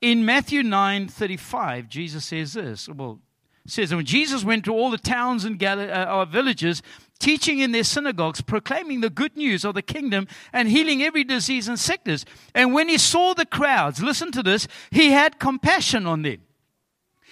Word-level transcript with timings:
in 0.00 0.24
Matthew 0.24 0.62
9 0.62 1.08
35, 1.08 1.88
Jesus 1.88 2.24
says 2.26 2.52
this. 2.54 2.88
Well, 2.88 3.20
says, 3.66 3.90
and 3.90 3.98
when 3.98 4.06
Jesus 4.06 4.44
went 4.44 4.64
to 4.66 4.72
all 4.72 4.90
the 4.90 4.98
towns 4.98 5.44
and 5.44 5.58
Gal- 5.58 5.80
uh, 5.80 6.24
villages, 6.24 6.82
teaching 7.18 7.58
in 7.58 7.72
their 7.72 7.84
synagogues, 7.84 8.40
proclaiming 8.40 9.00
the 9.00 9.10
good 9.10 9.36
news 9.36 9.64
of 9.64 9.74
the 9.74 9.82
kingdom 9.82 10.28
and 10.52 10.68
healing 10.68 11.02
every 11.02 11.24
disease 11.24 11.68
and 11.68 11.78
sickness. 11.78 12.24
And 12.54 12.72
when 12.72 12.88
he 12.88 12.98
saw 12.98 13.34
the 13.34 13.46
crowds, 13.46 14.02
listen 14.02 14.32
to 14.32 14.42
this, 14.42 14.68
he 14.90 15.10
had 15.10 15.38
compassion 15.38 16.06
on 16.06 16.22
them. 16.22 16.42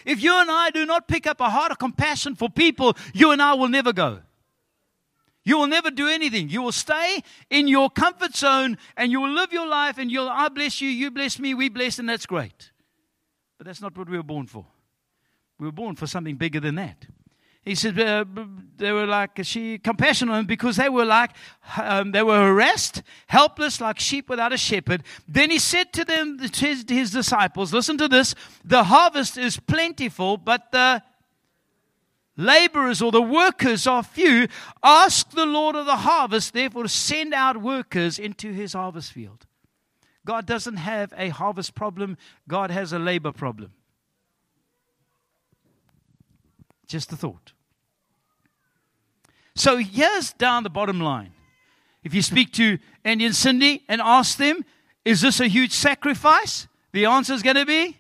If 0.04 0.22
you 0.22 0.38
and 0.38 0.50
I 0.50 0.70
do 0.70 0.84
not 0.84 1.08
pick 1.08 1.26
up 1.26 1.40
a 1.40 1.50
heart 1.50 1.70
of 1.70 1.78
compassion 1.78 2.34
for 2.34 2.48
people, 2.48 2.96
you 3.12 3.30
and 3.30 3.40
I 3.40 3.54
will 3.54 3.68
never 3.68 3.92
go. 3.92 4.20
You 5.44 5.58
will 5.58 5.66
never 5.66 5.90
do 5.90 6.08
anything. 6.08 6.48
You 6.48 6.62
will 6.62 6.72
stay 6.72 7.22
in 7.50 7.68
your 7.68 7.90
comfort 7.90 8.34
zone 8.34 8.78
and 8.96 9.12
you 9.12 9.20
will 9.20 9.32
live 9.32 9.52
your 9.52 9.66
life 9.66 9.98
and 9.98 10.10
you'll, 10.10 10.28
I 10.28 10.48
bless 10.48 10.80
you, 10.80 10.88
you 10.88 11.10
bless 11.10 11.38
me, 11.38 11.52
we 11.52 11.68
bless, 11.68 11.98
and 11.98 12.08
that's 12.08 12.24
great. 12.24 12.70
But 13.58 13.66
that's 13.66 13.82
not 13.82 13.96
what 13.96 14.08
we 14.08 14.16
were 14.16 14.22
born 14.22 14.46
for. 14.46 14.66
We 15.58 15.66
were 15.66 15.72
born 15.72 15.96
for 15.96 16.06
something 16.06 16.36
bigger 16.36 16.60
than 16.60 16.76
that. 16.76 17.06
He 17.64 17.74
said 17.74 17.98
uh, 17.98 18.26
they 18.76 18.92
were 18.92 19.06
like 19.06 19.38
she 19.42 19.78
compassion 19.78 20.28
on 20.28 20.36
them 20.36 20.46
because 20.46 20.76
they 20.76 20.90
were 20.90 21.06
like 21.06 21.30
um, 21.78 22.12
they 22.12 22.22
were 22.22 22.38
harassed, 22.38 23.02
helpless, 23.26 23.80
like 23.80 23.98
sheep 23.98 24.28
without 24.28 24.52
a 24.52 24.58
shepherd. 24.58 25.02
Then 25.26 25.50
he 25.50 25.58
said 25.58 25.90
to 25.94 26.04
them, 26.04 26.38
to 26.38 26.66
his, 26.66 26.84
his 26.86 27.10
disciples, 27.10 27.72
"Listen 27.72 27.96
to 27.98 28.06
this: 28.08 28.34
the 28.64 28.84
harvest 28.84 29.38
is 29.38 29.58
plentiful, 29.58 30.36
but 30.36 30.72
the 30.72 31.02
laborers 32.36 33.00
or 33.00 33.12
the 33.12 33.22
workers 33.22 33.86
are 33.86 34.02
few. 34.02 34.48
Ask 34.82 35.30
the 35.30 35.46
Lord 35.46 35.76
of 35.76 35.86
the 35.86 35.96
harvest, 35.96 36.52
therefore, 36.52 36.84
to 36.84 36.88
send 36.88 37.34
out 37.34 37.56
workers 37.56 38.18
into 38.18 38.52
his 38.52 38.72
harvest 38.72 39.12
field." 39.12 39.46
God 40.26 40.46
doesn't 40.46 40.76
have 40.76 41.12
a 41.16 41.28
harvest 41.28 41.74
problem; 41.74 42.16
God 42.48 42.70
has 42.70 42.92
a 42.92 42.98
labor 42.98 43.32
problem. 43.32 43.72
Just 46.86 47.12
a 47.12 47.16
thought. 47.16 47.52
So 49.54 49.76
here's 49.76 50.32
down 50.32 50.62
the 50.62 50.70
bottom 50.70 51.00
line. 51.00 51.32
If 52.02 52.12
you 52.12 52.22
speak 52.22 52.52
to 52.54 52.78
Andy 53.04 53.24
and 53.24 53.34
Cindy 53.34 53.82
and 53.88 54.00
ask 54.00 54.36
them, 54.36 54.64
is 55.04 55.20
this 55.20 55.40
a 55.40 55.46
huge 55.46 55.72
sacrifice? 55.72 56.66
The 56.92 57.06
answer 57.06 57.32
is 57.32 57.42
going 57.42 57.56
to 57.56 57.66
be 57.66 57.98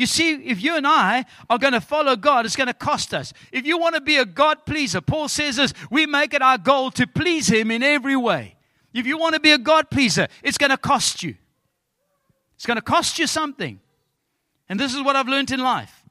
you 0.00 0.06
see, 0.06 0.32
if 0.32 0.62
you 0.62 0.76
and 0.76 0.86
I 0.86 1.26
are 1.50 1.58
going 1.58 1.74
to 1.74 1.80
follow 1.80 2.16
God, 2.16 2.46
it's 2.46 2.56
going 2.56 2.68
to 2.68 2.74
cost 2.74 3.12
us. 3.12 3.34
If 3.52 3.66
you 3.66 3.76
want 3.76 3.96
to 3.96 4.00
be 4.00 4.16
a 4.16 4.24
God 4.24 4.64
pleaser, 4.64 5.02
Paul 5.02 5.28
says 5.28 5.56
this 5.56 5.74
we 5.90 6.06
make 6.06 6.32
it 6.32 6.40
our 6.40 6.56
goal 6.56 6.90
to 6.92 7.06
please 7.06 7.48
Him 7.48 7.70
in 7.70 7.82
every 7.82 8.16
way. 8.16 8.56
If 8.94 9.06
you 9.06 9.18
want 9.18 9.34
to 9.34 9.40
be 9.40 9.52
a 9.52 9.58
God 9.58 9.90
pleaser, 9.90 10.26
it's 10.42 10.56
going 10.56 10.70
to 10.70 10.78
cost 10.78 11.22
you. 11.22 11.34
It's 12.56 12.64
going 12.64 12.78
to 12.78 12.82
cost 12.82 13.18
you 13.18 13.26
something. 13.26 13.78
And 14.70 14.80
this 14.80 14.94
is 14.94 15.02
what 15.02 15.16
I've 15.16 15.28
learned 15.28 15.50
in 15.50 15.60
life. 15.60 16.02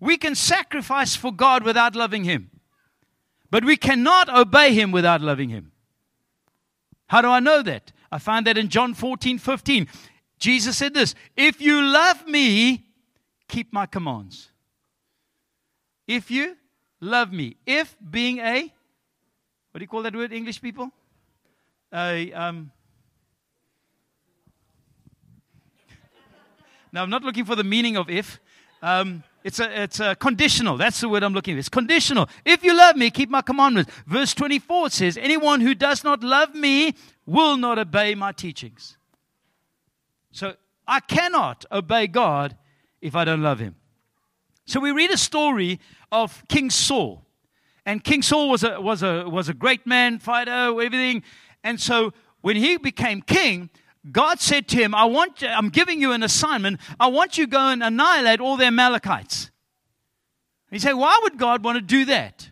We 0.00 0.16
can 0.16 0.34
sacrifice 0.34 1.14
for 1.14 1.32
God 1.32 1.62
without 1.62 1.94
loving 1.94 2.24
Him, 2.24 2.50
but 3.52 3.64
we 3.64 3.76
cannot 3.76 4.28
obey 4.28 4.74
Him 4.74 4.90
without 4.90 5.20
loving 5.20 5.48
Him. 5.48 5.70
How 7.06 7.22
do 7.22 7.28
I 7.28 7.38
know 7.38 7.62
that? 7.62 7.92
I 8.10 8.18
find 8.18 8.48
that 8.48 8.58
in 8.58 8.68
John 8.68 8.94
14 8.94 9.38
15. 9.38 9.86
Jesus 10.40 10.76
said 10.76 10.94
this 10.94 11.14
If 11.36 11.60
you 11.60 11.82
love 11.82 12.26
me, 12.26 12.87
keep 13.48 13.72
my 13.72 13.86
commands. 13.86 14.50
If 16.06 16.30
you 16.30 16.56
love 17.00 17.32
me, 17.32 17.56
if 17.66 17.96
being 18.10 18.38
a, 18.38 18.62
what 19.70 19.78
do 19.78 19.80
you 19.80 19.88
call 19.88 20.02
that 20.02 20.14
word, 20.14 20.32
English 20.32 20.60
people? 20.62 20.90
A, 21.92 22.32
um, 22.32 22.70
now, 26.92 27.02
I'm 27.02 27.10
not 27.10 27.22
looking 27.22 27.44
for 27.44 27.56
the 27.56 27.64
meaning 27.64 27.96
of 27.96 28.08
if. 28.08 28.40
Um, 28.80 29.24
it's 29.44 29.60
a, 29.60 29.82
it's 29.82 30.00
a 30.00 30.14
conditional. 30.14 30.76
That's 30.76 31.00
the 31.00 31.08
word 31.08 31.22
I'm 31.22 31.32
looking 31.32 31.54
for. 31.54 31.58
It's 31.58 31.68
conditional. 31.68 32.28
If 32.44 32.62
you 32.62 32.76
love 32.76 32.96
me, 32.96 33.10
keep 33.10 33.30
my 33.30 33.42
commandments. 33.42 33.90
Verse 34.06 34.34
24 34.34 34.90
says, 34.90 35.16
Anyone 35.16 35.60
who 35.60 35.74
does 35.74 36.04
not 36.04 36.22
love 36.22 36.54
me 36.54 36.94
will 37.26 37.56
not 37.56 37.78
obey 37.78 38.14
my 38.14 38.32
teachings. 38.32 38.96
So 40.32 40.54
I 40.86 41.00
cannot 41.00 41.64
obey 41.72 42.06
God 42.06 42.56
if 43.00 43.14
I 43.14 43.24
don't 43.24 43.42
love 43.42 43.58
him. 43.58 43.76
So 44.66 44.80
we 44.80 44.90
read 44.90 45.10
a 45.10 45.18
story 45.18 45.80
of 46.12 46.42
King 46.48 46.70
Saul. 46.70 47.24
And 47.86 48.04
King 48.04 48.22
Saul 48.22 48.50
was 48.50 48.64
a, 48.64 48.80
was 48.80 49.02
a, 49.02 49.28
was 49.28 49.48
a 49.48 49.54
great 49.54 49.86
man, 49.86 50.18
fighter, 50.18 50.50
everything. 50.50 51.22
And 51.64 51.80
so 51.80 52.12
when 52.42 52.56
he 52.56 52.76
became 52.76 53.22
king, 53.22 53.70
God 54.12 54.40
said 54.40 54.68
to 54.68 54.76
him, 54.76 54.94
I 54.94 55.04
want, 55.06 55.42
I'm 55.42 55.70
giving 55.70 56.00
you 56.00 56.12
an 56.12 56.22
assignment. 56.22 56.80
I 57.00 57.08
want 57.08 57.38
you 57.38 57.46
to 57.46 57.50
go 57.50 57.68
and 57.68 57.82
annihilate 57.82 58.40
all 58.40 58.56
the 58.56 58.66
Amalekites. 58.66 59.50
He 60.70 60.78
said, 60.78 60.92
Why 60.92 61.18
would 61.22 61.38
God 61.38 61.64
want 61.64 61.76
to 61.76 61.82
do 61.82 62.04
that? 62.06 62.50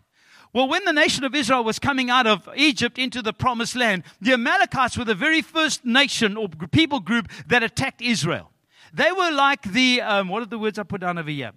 Well, 0.53 0.69
when 0.69 0.85
the 0.85 0.93
nation 0.93 1.23
of 1.25 1.35
Israel 1.35 1.65
was 1.65 1.79
coming 1.79 2.09
out 2.09 2.27
of 2.27 2.49
Egypt 2.57 2.99
into 2.99 3.21
the 3.21 3.35
promised 3.35 3.77
land, 3.77 4.05
the 4.23 4.33
Amalekites 4.33 4.97
were 4.97 5.05
the 5.05 5.15
very 5.15 5.43
first 5.43 5.85
nation 5.85 6.37
or 6.37 6.49
people 6.49 7.01
group 7.01 7.29
that 7.47 7.63
attacked 7.63 8.01
Israel. 8.01 8.51
They 8.97 9.13
were 9.13 9.31
like 9.31 9.61
the, 9.61 10.01
um, 10.01 10.29
what 10.29 10.43
are 10.43 10.47
the 10.47 10.59
words 10.59 10.79
I 10.79 10.83
put 10.83 11.03
down 11.03 11.19
over 11.19 11.29
here? 11.29 11.53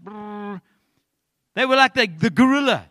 They 1.55 1.65
were 1.65 1.77
like 1.77 1.93
the, 1.93 2.07
the 2.07 2.29
guerrilla, 2.29 2.89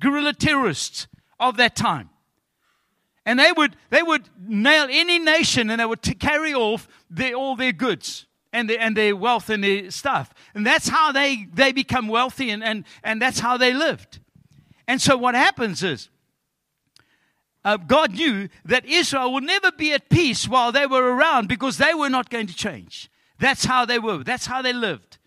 guerrilla 0.00 0.32
terrorists 0.32 1.06
of 1.38 1.56
that 1.58 1.76
time. 1.76 2.10
And 3.24 3.38
they 3.38 3.52
would, 3.52 3.76
they 3.90 4.02
would 4.02 4.28
nail 4.36 4.88
any 4.90 5.20
nation 5.20 5.70
and 5.70 5.78
they 5.78 5.84
would 5.84 6.02
t- 6.02 6.14
carry 6.14 6.52
off 6.52 6.88
their, 7.08 7.34
all 7.34 7.54
their 7.54 7.70
goods 7.70 8.26
and 8.52 8.68
their, 8.68 8.80
and 8.80 8.96
their 8.96 9.14
wealth 9.14 9.48
and 9.48 9.62
their 9.62 9.92
stuff. 9.92 10.34
And 10.56 10.66
that's 10.66 10.88
how 10.88 11.12
they, 11.12 11.46
they 11.54 11.70
become 11.70 12.08
wealthy 12.08 12.50
and, 12.50 12.64
and, 12.64 12.84
and 13.04 13.22
that's 13.22 13.38
how 13.38 13.58
they 13.58 13.72
lived. 13.72 14.18
And 14.88 15.00
so 15.00 15.16
what 15.16 15.36
happens 15.36 15.84
is, 15.84 16.08
uh, 17.64 17.76
God 17.76 18.16
knew 18.16 18.48
that 18.64 18.84
Israel 18.86 19.32
would 19.34 19.44
never 19.44 19.70
be 19.70 19.92
at 19.92 20.08
peace 20.08 20.48
while 20.48 20.72
they 20.72 20.84
were 20.84 21.14
around 21.14 21.46
because 21.46 21.78
they 21.78 21.94
were 21.94 22.10
not 22.10 22.28
going 22.28 22.48
to 22.48 22.54
change. 22.56 23.08
That's 23.42 23.64
how 23.64 23.84
they 23.84 23.98
were. 23.98 24.22
That's 24.24 24.46
how 24.46 24.62
they 24.62 24.72
lived. 24.72 25.18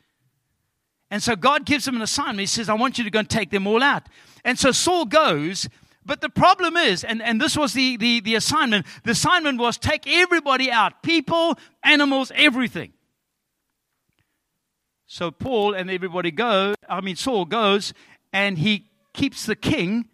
And 1.11 1.21
so 1.21 1.35
God 1.35 1.65
gives 1.65 1.85
them 1.85 1.97
an 1.97 2.01
assignment. 2.01 2.39
He 2.39 2.45
says, 2.47 2.69
I 2.69 2.73
want 2.73 2.97
you 2.97 3.03
to 3.03 3.11
go 3.11 3.19
and 3.19 3.29
take 3.29 3.51
them 3.51 3.67
all 3.67 3.83
out. 3.83 4.07
And 4.43 4.57
so 4.57 4.71
Saul 4.71 5.05
goes 5.05 5.69
but 6.07 6.21
the 6.21 6.29
problem 6.29 6.77
is, 6.77 7.03
and, 7.03 7.19
and 7.21 7.41
this 7.41 7.57
was 7.57 7.73
the, 7.73 7.97
the, 7.97 8.19
the 8.19 8.35
assignment, 8.35 8.85
the 9.03 9.11
assignment 9.11 9.59
was 9.59 9.75
take 9.75 10.07
everybody 10.07 10.71
out 10.71 11.01
people, 11.01 11.57
animals, 11.83 12.31
everything. 12.35 12.93
So 15.07 15.31
Paul 15.31 15.73
and 15.73 15.89
everybody 15.89 16.29
go, 16.29 16.75
I 16.87 17.01
mean, 17.01 17.15
Saul 17.15 17.45
goes 17.45 17.91
and 18.31 18.59
he 18.59 18.91
keeps 19.13 19.45
the 19.47 19.55
king, 19.55 20.09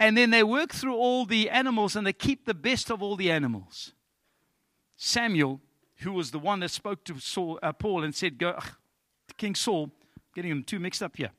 and 0.00 0.16
then 0.16 0.30
they 0.30 0.42
work 0.42 0.72
through 0.72 0.96
all 0.96 1.26
the 1.26 1.48
animals 1.48 1.94
and 1.94 2.04
they 2.04 2.12
keep 2.12 2.44
the 2.44 2.54
best 2.54 2.90
of 2.90 3.00
all 3.00 3.14
the 3.14 3.30
animals. 3.30 3.92
Samuel, 4.96 5.60
who 5.98 6.12
was 6.12 6.30
the 6.30 6.38
one 6.38 6.60
that 6.60 6.70
spoke 6.70 7.04
to 7.04 7.18
Saul, 7.18 7.58
uh, 7.62 7.72
Paul 7.72 8.04
and 8.04 8.14
said, 8.14 8.38
Go, 8.38 8.50
ugh, 8.50 8.70
King 9.36 9.54
Saul, 9.54 9.90
getting 10.34 10.50
him 10.50 10.62
too 10.62 10.78
mixed 10.78 11.02
up 11.02 11.16
here, 11.16 11.30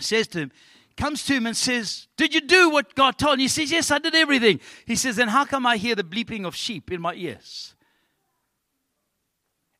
says 0.00 0.26
to 0.28 0.38
him, 0.38 0.52
comes 0.96 1.24
to 1.24 1.34
him 1.34 1.46
and 1.46 1.56
says, 1.56 2.08
Did 2.16 2.34
you 2.34 2.40
do 2.40 2.70
what 2.70 2.94
God 2.94 3.18
told 3.18 3.38
you? 3.38 3.44
He 3.44 3.48
says, 3.48 3.70
Yes, 3.70 3.90
I 3.90 3.98
did 3.98 4.14
everything. 4.14 4.60
He 4.86 4.96
says, 4.96 5.16
Then 5.16 5.28
how 5.28 5.44
come 5.44 5.66
I 5.66 5.76
hear 5.76 5.94
the 5.94 6.04
bleeping 6.04 6.46
of 6.46 6.54
sheep 6.54 6.90
in 6.90 7.00
my 7.00 7.14
ears? 7.14 7.74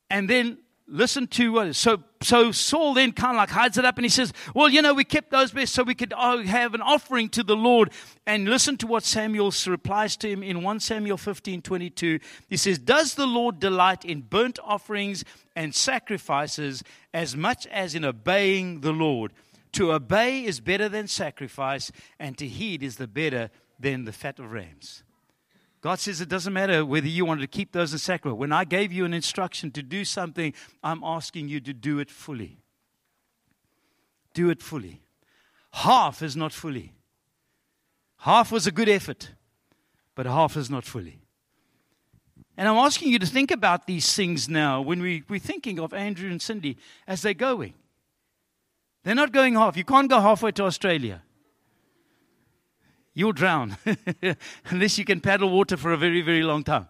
And 0.09 0.29
then 0.29 0.59
listen 0.87 1.27
to 1.27 1.51
what 1.51 1.75
so 1.75 2.03
so 2.21 2.51
Saul 2.51 2.93
then 2.93 3.11
kind 3.11 3.31
of 3.31 3.37
like 3.37 3.49
hides 3.49 3.77
it 3.77 3.85
up 3.85 3.97
and 3.97 4.05
he 4.05 4.09
says, 4.09 4.33
Well, 4.53 4.69
you 4.69 4.81
know, 4.81 4.93
we 4.93 5.03
kept 5.03 5.31
those 5.31 5.51
best 5.51 5.73
so 5.73 5.83
we 5.83 5.95
could 5.95 6.13
oh, 6.15 6.43
have 6.43 6.73
an 6.73 6.81
offering 6.81 7.29
to 7.29 7.43
the 7.43 7.55
Lord. 7.55 7.91
And 8.25 8.49
listen 8.49 8.77
to 8.77 8.87
what 8.87 9.03
Samuel 9.03 9.53
replies 9.67 10.17
to 10.17 10.29
him 10.29 10.41
in 10.41 10.63
1 10.63 10.79
Samuel 10.79 11.17
15 11.17 11.61
22. 11.61 12.19
He 12.49 12.57
says, 12.57 12.79
Does 12.79 13.15
the 13.15 13.27
Lord 13.27 13.59
delight 13.59 14.05
in 14.05 14.21
burnt 14.21 14.59
offerings 14.63 15.23
and 15.55 15.73
sacrifices 15.73 16.83
as 17.13 17.35
much 17.35 17.67
as 17.67 17.95
in 17.95 18.05
obeying 18.05 18.81
the 18.81 18.93
Lord? 18.93 19.31
To 19.73 19.91
obey 19.91 20.45
is 20.45 20.61
better 20.61 20.87
than 20.87 21.07
sacrifice, 21.07 21.91
and 22.17 22.37
to 22.37 22.47
heed 22.47 22.81
is 22.81 22.95
the 22.95 23.07
better 23.07 23.49
than 23.77 24.05
the 24.05 24.13
fat 24.13 24.39
of 24.39 24.51
rams. 24.51 25.03
God 25.85 25.99
says 25.99 26.19
it 26.19 26.29
doesn't 26.29 26.51
matter 26.51 26.83
whether 26.83 27.07
you 27.07 27.25
wanted 27.25 27.41
to 27.41 27.47
keep 27.47 27.71
those 27.71 27.93
in 27.93 27.99
sacrifice. 27.99 28.39
When 28.39 28.51
I 28.51 28.63
gave 28.63 28.91
you 28.91 29.05
an 29.05 29.13
instruction 29.13 29.69
to 29.69 29.83
do 29.83 30.03
something, 30.03 30.51
I'm 30.83 31.03
asking 31.03 31.47
you 31.47 31.59
to 31.59 31.73
do 31.73 31.99
it 31.99 32.09
fully. 32.09 32.57
Do 34.33 34.49
it 34.49 34.63
fully. 34.63 35.03
Half 35.73 36.23
is 36.23 36.35
not 36.35 36.53
fully. 36.53 36.93
Half 38.17 38.51
was 38.51 38.65
a 38.65 38.71
good 38.71 38.89
effort, 38.89 39.29
but 40.15 40.25
half 40.25 40.57
is 40.57 40.71
not 40.71 40.85
fully. 40.85 41.21
And 42.57 42.67
I'm 42.67 42.77
asking 42.77 43.11
you 43.11 43.19
to 43.19 43.27
think 43.27 43.51
about 43.51 43.85
these 43.85 44.11
things 44.11 44.49
now 44.49 44.81
when 44.81 45.03
we, 45.03 45.21
we're 45.29 45.39
thinking 45.39 45.79
of 45.79 45.93
Andrew 45.93 46.31
and 46.31 46.41
Cindy 46.41 46.77
as 47.05 47.21
they're 47.21 47.35
going. 47.35 47.75
They're 49.03 49.13
not 49.13 49.31
going 49.31 49.53
half. 49.53 49.77
You 49.77 49.83
can't 49.83 50.09
go 50.09 50.19
halfway 50.19 50.51
to 50.53 50.63
Australia. 50.63 51.21
You'll 53.15 53.31
drown 53.31 53.77
unless 54.69 54.97
you 54.97 55.05
can 55.05 55.21
paddle 55.21 55.49
water 55.49 55.77
for 55.77 55.93
a 55.93 55.97
very, 55.97 56.21
very 56.21 56.43
long 56.43 56.63
time. 56.63 56.89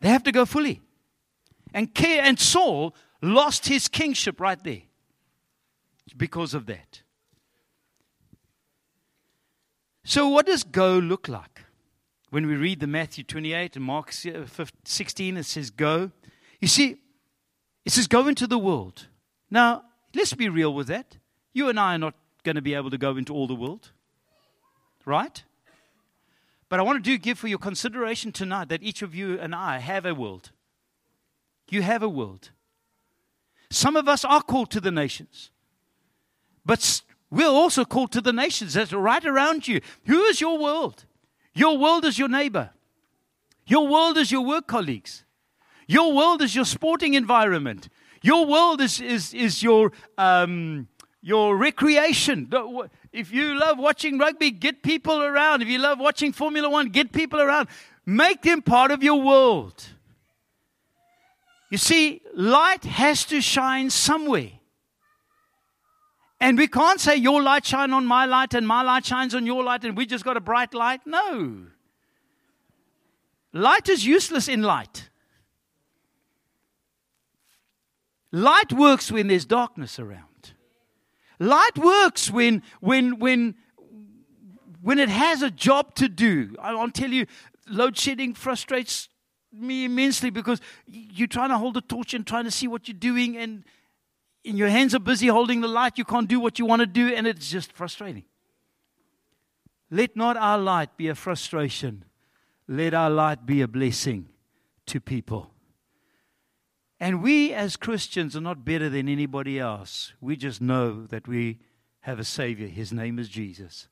They 0.00 0.08
have 0.08 0.22
to 0.22 0.32
go 0.32 0.46
fully. 0.46 0.80
And, 1.74 1.92
Care 1.92 2.22
and 2.22 2.38
Saul 2.38 2.94
lost 3.20 3.66
his 3.66 3.88
kingship 3.88 4.40
right 4.40 4.62
there 4.62 4.82
because 6.16 6.54
of 6.54 6.66
that. 6.66 7.02
So, 10.04 10.28
what 10.28 10.46
does 10.46 10.64
go 10.64 10.98
look 10.98 11.28
like? 11.28 11.64
When 12.30 12.46
we 12.46 12.54
read 12.54 12.80
the 12.80 12.86
Matthew 12.86 13.24
28 13.24 13.76
and 13.76 13.84
Mark 13.84 14.12
uh, 14.26 14.64
16, 14.84 15.36
it 15.36 15.44
says 15.44 15.70
go. 15.70 16.12
You 16.60 16.68
see, 16.68 16.98
it 17.84 17.92
says 17.92 18.06
go 18.06 18.28
into 18.28 18.46
the 18.46 18.58
world. 18.58 19.08
Now, 19.50 19.82
let's 20.14 20.32
be 20.34 20.48
real 20.48 20.72
with 20.72 20.86
that. 20.86 21.16
You 21.52 21.68
and 21.68 21.78
I 21.78 21.96
are 21.96 21.98
not 21.98 22.14
going 22.44 22.54
to 22.54 22.62
be 22.62 22.74
able 22.74 22.90
to 22.90 22.98
go 22.98 23.16
into 23.16 23.34
all 23.34 23.46
the 23.46 23.54
world, 23.54 23.90
right? 25.04 25.42
But 26.68 26.78
I 26.78 26.82
want 26.82 27.02
to 27.02 27.10
do 27.10 27.18
give 27.18 27.38
for 27.38 27.48
your 27.48 27.58
consideration 27.58 28.32
tonight 28.32 28.68
that 28.68 28.82
each 28.82 29.02
of 29.02 29.14
you 29.14 29.38
and 29.38 29.54
I 29.54 29.78
have 29.78 30.06
a 30.06 30.14
world. 30.14 30.52
You 31.68 31.82
have 31.82 32.02
a 32.02 32.08
world. 32.08 32.50
Some 33.70 33.96
of 33.96 34.08
us 34.08 34.24
are 34.24 34.42
called 34.42 34.70
to 34.72 34.80
the 34.80 34.90
nations, 34.90 35.50
but 36.64 37.02
we're 37.30 37.46
also 37.46 37.84
called 37.84 38.10
to 38.12 38.20
the 38.20 38.32
nations 38.32 38.74
that's 38.74 38.92
right 38.92 39.24
around 39.24 39.68
you. 39.68 39.80
Who 40.06 40.22
is 40.24 40.40
your 40.40 40.58
world? 40.58 41.04
Your 41.54 41.78
world 41.78 42.04
is 42.04 42.18
your 42.18 42.28
neighbor. 42.28 42.70
Your 43.66 43.86
world 43.86 44.16
is 44.16 44.32
your 44.32 44.44
work 44.44 44.66
colleagues. 44.66 45.24
Your 45.86 46.12
world 46.12 46.42
is 46.42 46.54
your 46.54 46.64
sporting 46.64 47.14
environment. 47.14 47.88
Your 48.22 48.46
world 48.46 48.80
is, 48.80 49.00
is, 49.00 49.32
is 49.32 49.62
your, 49.62 49.92
um, 50.18 50.88
your 51.22 51.56
recreation. 51.56 52.50
If 53.12 53.32
you 53.32 53.58
love 53.58 53.78
watching 53.78 54.18
rugby, 54.18 54.50
get 54.50 54.82
people 54.82 55.22
around. 55.22 55.62
If 55.62 55.68
you 55.68 55.78
love 55.78 55.98
watching 55.98 56.32
Formula 56.32 56.68
One, 56.68 56.88
get 56.88 57.12
people 57.12 57.40
around. 57.40 57.68
Make 58.06 58.42
them 58.42 58.62
part 58.62 58.90
of 58.90 59.02
your 59.02 59.20
world. 59.20 59.86
You 61.70 61.78
see, 61.78 62.22
light 62.34 62.84
has 62.84 63.24
to 63.26 63.40
shine 63.40 63.90
somewhere. 63.90 64.50
And 66.40 66.56
we 66.56 66.66
can't 66.66 66.98
say 66.98 67.16
your 67.16 67.42
light 67.42 67.66
shine 67.66 67.92
on 67.92 68.06
my 68.06 68.24
light 68.24 68.54
and 68.54 68.66
my 68.66 68.82
light 68.82 69.04
shines 69.04 69.34
on 69.34 69.44
your 69.44 69.62
light 69.62 69.84
and 69.84 69.96
we 69.96 70.06
just 70.06 70.24
got 70.24 70.38
a 70.38 70.40
bright 70.40 70.72
light. 70.72 71.02
No. 71.06 71.66
Light 73.52 73.88
is 73.88 74.06
useless 74.06 74.48
in 74.48 74.62
light. 74.62 75.10
Light 78.32 78.72
works 78.72 79.12
when 79.12 79.26
there's 79.26 79.44
darkness 79.44 79.98
around. 79.98 80.29
Light 81.40 81.76
works 81.78 82.30
when 82.30 82.62
when 82.80 83.18
when 83.18 83.56
when 84.82 84.98
it 84.98 85.08
has 85.08 85.42
a 85.42 85.50
job 85.50 85.94
to 85.96 86.08
do. 86.08 86.54
I'll 86.60 86.90
tell 86.90 87.10
you, 87.10 87.26
load 87.66 87.96
shedding 87.96 88.34
frustrates 88.34 89.08
me 89.52 89.86
immensely 89.86 90.30
because 90.30 90.60
you're 90.86 91.26
trying 91.26 91.48
to 91.48 91.58
hold 91.58 91.76
a 91.76 91.80
torch 91.80 92.14
and 92.14 92.26
trying 92.26 92.44
to 92.44 92.50
see 92.50 92.68
what 92.68 92.88
you're 92.88 92.96
doing, 92.96 93.36
and, 93.36 93.64
and 94.44 94.56
your 94.56 94.68
hands 94.68 94.94
are 94.94 95.00
busy 95.00 95.26
holding 95.26 95.60
the 95.60 95.68
light. 95.68 95.98
You 95.98 96.04
can't 96.04 96.28
do 96.28 96.38
what 96.38 96.58
you 96.58 96.66
want 96.66 96.80
to 96.80 96.86
do, 96.86 97.08
and 97.08 97.26
it's 97.26 97.50
just 97.50 97.72
frustrating. 97.72 98.24
Let 99.90 100.16
not 100.16 100.36
our 100.36 100.58
light 100.58 100.96
be 100.96 101.08
a 101.08 101.14
frustration, 101.14 102.04
let 102.68 102.94
our 102.94 103.10
light 103.10 103.44
be 103.44 103.60
a 103.62 103.68
blessing 103.68 104.28
to 104.86 105.00
people. 105.00 105.52
And 107.00 107.22
we 107.22 107.54
as 107.54 107.76
Christians 107.76 108.36
are 108.36 108.42
not 108.42 108.64
better 108.64 108.90
than 108.90 109.08
anybody 109.08 109.58
else. 109.58 110.12
We 110.20 110.36
just 110.36 110.60
know 110.60 111.06
that 111.06 111.26
we 111.26 111.58
have 112.00 112.18
a 112.18 112.24
Savior. 112.24 112.68
His 112.68 112.92
name 112.92 113.18
is 113.18 113.30
Jesus. 113.30 113.88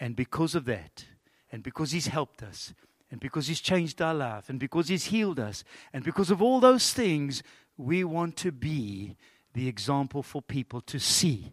And 0.00 0.16
because 0.16 0.56
of 0.56 0.64
that, 0.64 1.04
and 1.52 1.62
because 1.62 1.92
He's 1.92 2.08
helped 2.08 2.42
us, 2.42 2.74
and 3.12 3.20
because 3.20 3.46
He's 3.46 3.60
changed 3.60 4.02
our 4.02 4.14
life, 4.14 4.48
and 4.48 4.58
because 4.58 4.88
He's 4.88 5.06
healed 5.06 5.38
us, 5.38 5.62
and 5.92 6.02
because 6.02 6.30
of 6.30 6.42
all 6.42 6.58
those 6.58 6.92
things, 6.92 7.44
we 7.76 8.02
want 8.02 8.36
to 8.38 8.50
be 8.50 9.16
the 9.54 9.68
example 9.68 10.22
for 10.22 10.42
people 10.42 10.80
to 10.82 10.98
see 10.98 11.52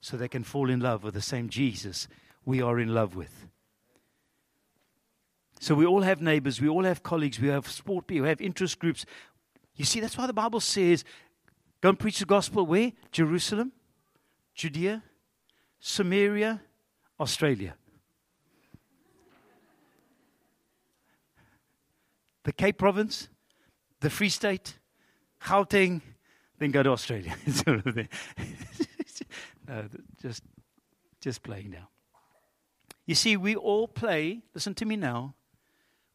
so 0.00 0.16
they 0.16 0.28
can 0.28 0.42
fall 0.42 0.68
in 0.68 0.80
love 0.80 1.04
with 1.04 1.14
the 1.14 1.22
same 1.22 1.48
Jesus 1.48 2.08
we 2.44 2.60
are 2.60 2.80
in 2.80 2.92
love 2.92 3.14
with. 3.14 3.46
So 5.60 5.76
we 5.76 5.86
all 5.86 6.02
have 6.02 6.20
neighbors, 6.20 6.60
we 6.60 6.68
all 6.68 6.82
have 6.82 7.04
colleagues, 7.04 7.38
we 7.38 7.46
have 7.46 7.68
sport 7.68 8.08
people, 8.08 8.24
we 8.24 8.28
have 8.28 8.40
interest 8.40 8.80
groups. 8.80 9.06
You 9.76 9.84
see, 9.84 10.00
that's 10.00 10.16
why 10.16 10.26
the 10.26 10.32
Bible 10.32 10.60
says, 10.60 11.04
go 11.80 11.88
and 11.90 11.98
preach 11.98 12.18
the 12.18 12.26
gospel 12.26 12.66
where? 12.66 12.92
Jerusalem, 13.10 13.72
Judea, 14.54 15.02
Samaria, 15.80 16.60
Australia. 17.18 17.74
the 22.44 22.52
Cape 22.52 22.78
Province, 22.78 23.28
the 24.00 24.10
Free 24.10 24.28
State, 24.28 24.78
Gauteng, 25.42 26.00
then 26.58 26.70
go 26.70 26.82
to 26.82 26.90
Australia. 26.90 27.34
no, 29.68 29.88
just, 30.20 30.42
just 31.20 31.42
playing 31.42 31.70
now. 31.70 31.88
You 33.06 33.14
see, 33.14 33.36
we 33.36 33.56
all 33.56 33.88
play, 33.88 34.42
listen 34.54 34.74
to 34.74 34.84
me 34.84 34.96
now, 34.96 35.34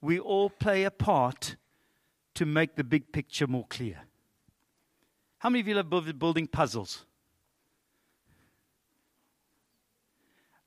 we 0.01 0.19
all 0.19 0.49
play 0.49 0.83
a 0.83 0.91
part 0.91 1.55
to 2.37 2.45
make 2.45 2.75
the 2.75 2.83
big 2.83 3.11
picture 3.11 3.47
more 3.47 3.65
clear. 3.67 3.97
How 5.39 5.49
many 5.49 5.61
of 5.61 5.67
you 5.67 5.73
love 5.73 6.19
building 6.19 6.45
puzzles? 6.45 7.03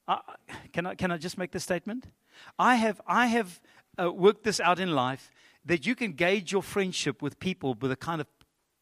Uh, 0.09 0.19
can, 0.73 0.87
I, 0.87 0.97
can 0.97 1.13
I 1.13 1.17
just 1.17 1.39
make 1.39 1.53
the 1.53 1.61
statement? 1.61 2.07
I 2.59 2.75
have, 2.75 3.01
I 3.07 3.27
have 3.27 3.61
uh, 3.97 4.13
worked 4.13 4.43
this 4.43 4.59
out 4.59 4.81
in 4.81 4.91
life 4.97 5.31
that 5.65 5.87
you 5.87 5.95
can 5.95 6.13
gauge 6.15 6.51
your 6.51 6.63
friendship 6.63 7.23
with 7.23 7.39
people 7.39 7.77
with 7.81 7.93
a 7.93 7.97
kind 7.97 8.21
of 8.21 8.27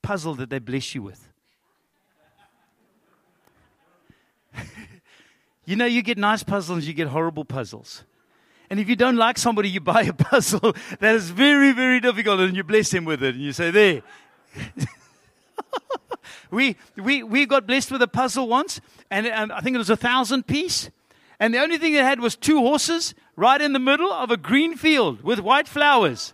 puzzle 0.01 0.35
that 0.37 0.49
they 0.49 0.59
bless 0.59 0.95
you 0.95 1.03
with. 1.03 1.29
you 5.67 5.77
know, 5.77 5.85
you 5.85 6.01
get 6.01 6.17
nice 6.17 6.43
puzzles, 6.43 6.87
you 6.87 6.95
get 6.95 7.09
horrible 7.09 7.45
puzzles. 7.45 8.05
And 8.71 8.79
if 8.79 8.89
you 8.89 8.97
don't 8.97 9.17
like 9.17 9.39
somebody, 9.39 9.69
you 9.71 9.81
buy 9.81 10.03
a 10.03 10.13
puzzle 10.31 10.75
that 11.01 11.15
is 11.15 11.31
very, 11.31 11.73
very 11.73 12.01
difficult 12.01 12.41
and 12.41 12.57
you 12.57 12.65
bless 12.65 12.91
them 12.91 13.05
with 13.05 13.23
it. 13.23 13.35
And 13.35 13.45
you 13.45 13.53
say, 13.53 13.71
There. 13.71 14.03
we, 16.51 16.77
we, 16.97 17.23
we 17.23 17.47
got 17.47 17.67
blessed 17.67 17.91
with 17.91 18.03
a 18.03 18.09
puzzle 18.09 18.49
once, 18.49 18.81
and, 19.11 19.27
and 19.27 19.53
I 19.53 19.61
think 19.61 19.75
it 19.75 19.79
was 19.79 19.91
a 19.91 19.97
thousand 19.97 20.47
piece. 20.47 20.91
And 21.41 21.55
the 21.55 21.59
only 21.59 21.79
thing 21.79 21.95
it 21.95 22.03
had 22.03 22.21
was 22.21 22.37
two 22.37 22.59
horses 22.59 23.15
right 23.37 23.61
in 23.61 23.73
the 23.73 23.79
middle 23.79 24.13
of 24.13 24.31
a 24.31 24.37
green 24.37 24.77
field 24.77 25.23
with 25.23 25.39
white 25.39 25.69
flowers. 25.69 26.33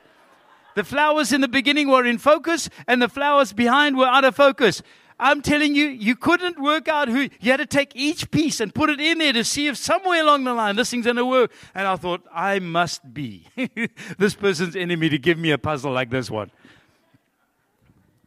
The 0.74 0.84
flowers 0.84 1.32
in 1.32 1.40
the 1.40 1.48
beginning 1.48 1.88
were 1.88 2.04
in 2.04 2.18
focus, 2.18 2.68
and 2.88 3.00
the 3.00 3.08
flowers 3.08 3.52
behind 3.52 3.96
were 3.96 4.06
out 4.06 4.24
of 4.24 4.34
focus. 4.34 4.82
I'm 5.18 5.42
telling 5.42 5.74
you, 5.74 5.86
you 5.86 6.16
couldn't 6.16 6.60
work 6.60 6.88
out 6.88 7.08
who. 7.08 7.28
You 7.40 7.52
had 7.52 7.58
to 7.58 7.66
take 7.66 7.92
each 7.94 8.30
piece 8.30 8.60
and 8.60 8.74
put 8.74 8.90
it 8.90 9.00
in 9.00 9.18
there 9.18 9.32
to 9.32 9.44
see 9.44 9.68
if 9.68 9.76
somewhere 9.76 10.22
along 10.22 10.44
the 10.44 10.54
line 10.54 10.76
this 10.76 10.90
thing's 10.90 11.04
going 11.04 11.16
to 11.16 11.24
work. 11.24 11.52
And 11.74 11.86
I 11.86 11.96
thought, 11.96 12.22
I 12.32 12.58
must 12.58 13.14
be 13.14 13.46
this 14.18 14.34
person's 14.34 14.74
enemy 14.74 15.08
to 15.08 15.18
give 15.18 15.38
me 15.38 15.52
a 15.52 15.58
puzzle 15.58 15.92
like 15.92 16.10
this 16.10 16.30
one. 16.30 16.50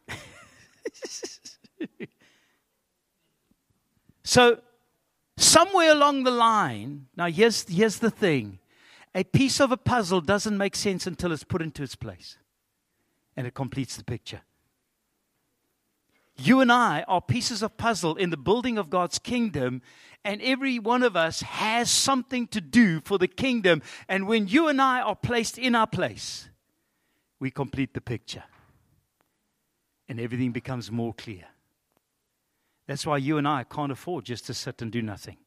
so, 4.24 4.62
somewhere 5.36 5.92
along 5.92 6.24
the 6.24 6.32
line, 6.32 7.08
now 7.18 7.28
here's, 7.28 7.68
here's 7.68 8.00
the 8.00 8.12
thing 8.12 8.60
a 9.14 9.24
piece 9.24 9.60
of 9.60 9.72
a 9.72 9.78
puzzle 9.78 10.22
doesn't 10.22 10.58
make 10.58 10.76
sense 10.76 11.08
until 11.08 11.32
it's 11.32 11.44
put 11.44 11.62
into 11.62 11.84
its 11.84 11.96
place 11.96 12.38
and 13.36 13.46
it 13.46 13.54
completes 13.54 13.98
the 13.98 14.04
picture. 14.04 14.42
You 16.38 16.62
and 16.62 16.72
I 16.72 17.04
are 17.08 17.22
pieces 17.22 17.64
of 17.64 17.78
puzzle 17.78 18.16
in 18.16 18.30
the 18.30 18.38
building 18.38 18.78
of 18.78 18.90
God's 18.90 19.18
kingdom, 19.18 19.82
and 20.24 20.42
every 20.42 20.78
one 20.78 21.02
of 21.02 21.16
us 21.16 21.42
has 21.42 21.90
something 21.90 22.48
to 22.48 22.62
do 22.62 23.02
for 23.02 23.18
the 23.18 23.28
kingdom. 23.28 23.82
And 24.08 24.28
when 24.28 24.48
you 24.48 24.68
and 24.68 24.82
I 24.82 25.02
are 25.02 25.16
placed 25.16 25.58
in 25.58 25.74
our 25.74 25.88
place, 25.88 26.50
we 27.40 27.50
complete 27.50 27.94
the 27.94 28.02
picture, 28.02 28.44
and 30.08 30.20
everything 30.20 30.52
becomes 30.52 30.92
more 30.92 31.14
clear. 31.14 31.46
That's 32.88 33.06
why 33.06 33.18
you 33.18 33.38
and 33.38 33.48
I 33.48 33.64
can't 33.64 33.92
afford 33.92 34.26
just 34.26 34.46
to 34.46 34.54
sit 34.54 34.82
and 34.82 34.92
do 34.92 35.02
nothing. 35.02 35.38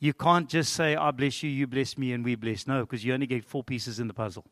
You 0.00 0.12
can't 0.12 0.48
just 0.48 0.72
say, 0.72 0.96
I 0.96 1.10
bless 1.12 1.42
you, 1.42 1.50
you 1.50 1.66
bless 1.66 1.96
me, 1.96 2.12
and 2.12 2.24
we 2.24 2.34
bless. 2.34 2.66
No, 2.66 2.80
because 2.80 3.04
you 3.04 3.14
only 3.14 3.26
get 3.26 3.44
four 3.44 3.62
pieces 3.62 4.00
in 4.00 4.08
the 4.08 4.14
puzzle. 4.14 4.44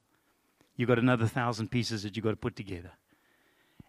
You've 0.76 0.88
got 0.88 0.98
another 0.98 1.26
thousand 1.26 1.70
pieces 1.70 2.02
that 2.04 2.16
you've 2.16 2.24
got 2.24 2.30
to 2.30 2.36
put 2.36 2.56
together. 2.56 2.92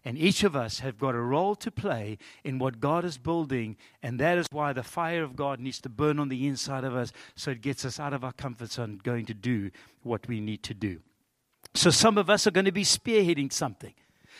And 0.04 0.18
each 0.18 0.44
of 0.44 0.54
us 0.54 0.80
have 0.80 0.98
got 0.98 1.14
a 1.14 1.20
role 1.20 1.54
to 1.56 1.70
play 1.70 2.18
in 2.44 2.58
what 2.58 2.78
God 2.80 3.04
is 3.04 3.16
building. 3.16 3.76
And 4.02 4.20
that 4.20 4.36
is 4.36 4.46
why 4.50 4.74
the 4.74 4.82
fire 4.82 5.22
of 5.22 5.34
God 5.34 5.60
needs 5.60 5.80
to 5.80 5.88
burn 5.88 6.18
on 6.18 6.28
the 6.28 6.46
inside 6.46 6.84
of 6.84 6.94
us 6.94 7.10
so 7.36 7.52
it 7.52 7.62
gets 7.62 7.84
us 7.84 7.98
out 7.98 8.12
of 8.12 8.22
our 8.22 8.32
comfort 8.32 8.72
zone 8.72 9.00
going 9.02 9.24
to 9.26 9.34
do 9.34 9.70
what 10.02 10.28
we 10.28 10.40
need 10.40 10.62
to 10.64 10.74
do. 10.74 11.00
So 11.74 11.90
some 11.90 12.18
of 12.18 12.28
us 12.28 12.46
are 12.46 12.50
going 12.50 12.66
to 12.66 12.72
be 12.72 12.84
spearheading 12.84 13.52
something. 13.52 13.94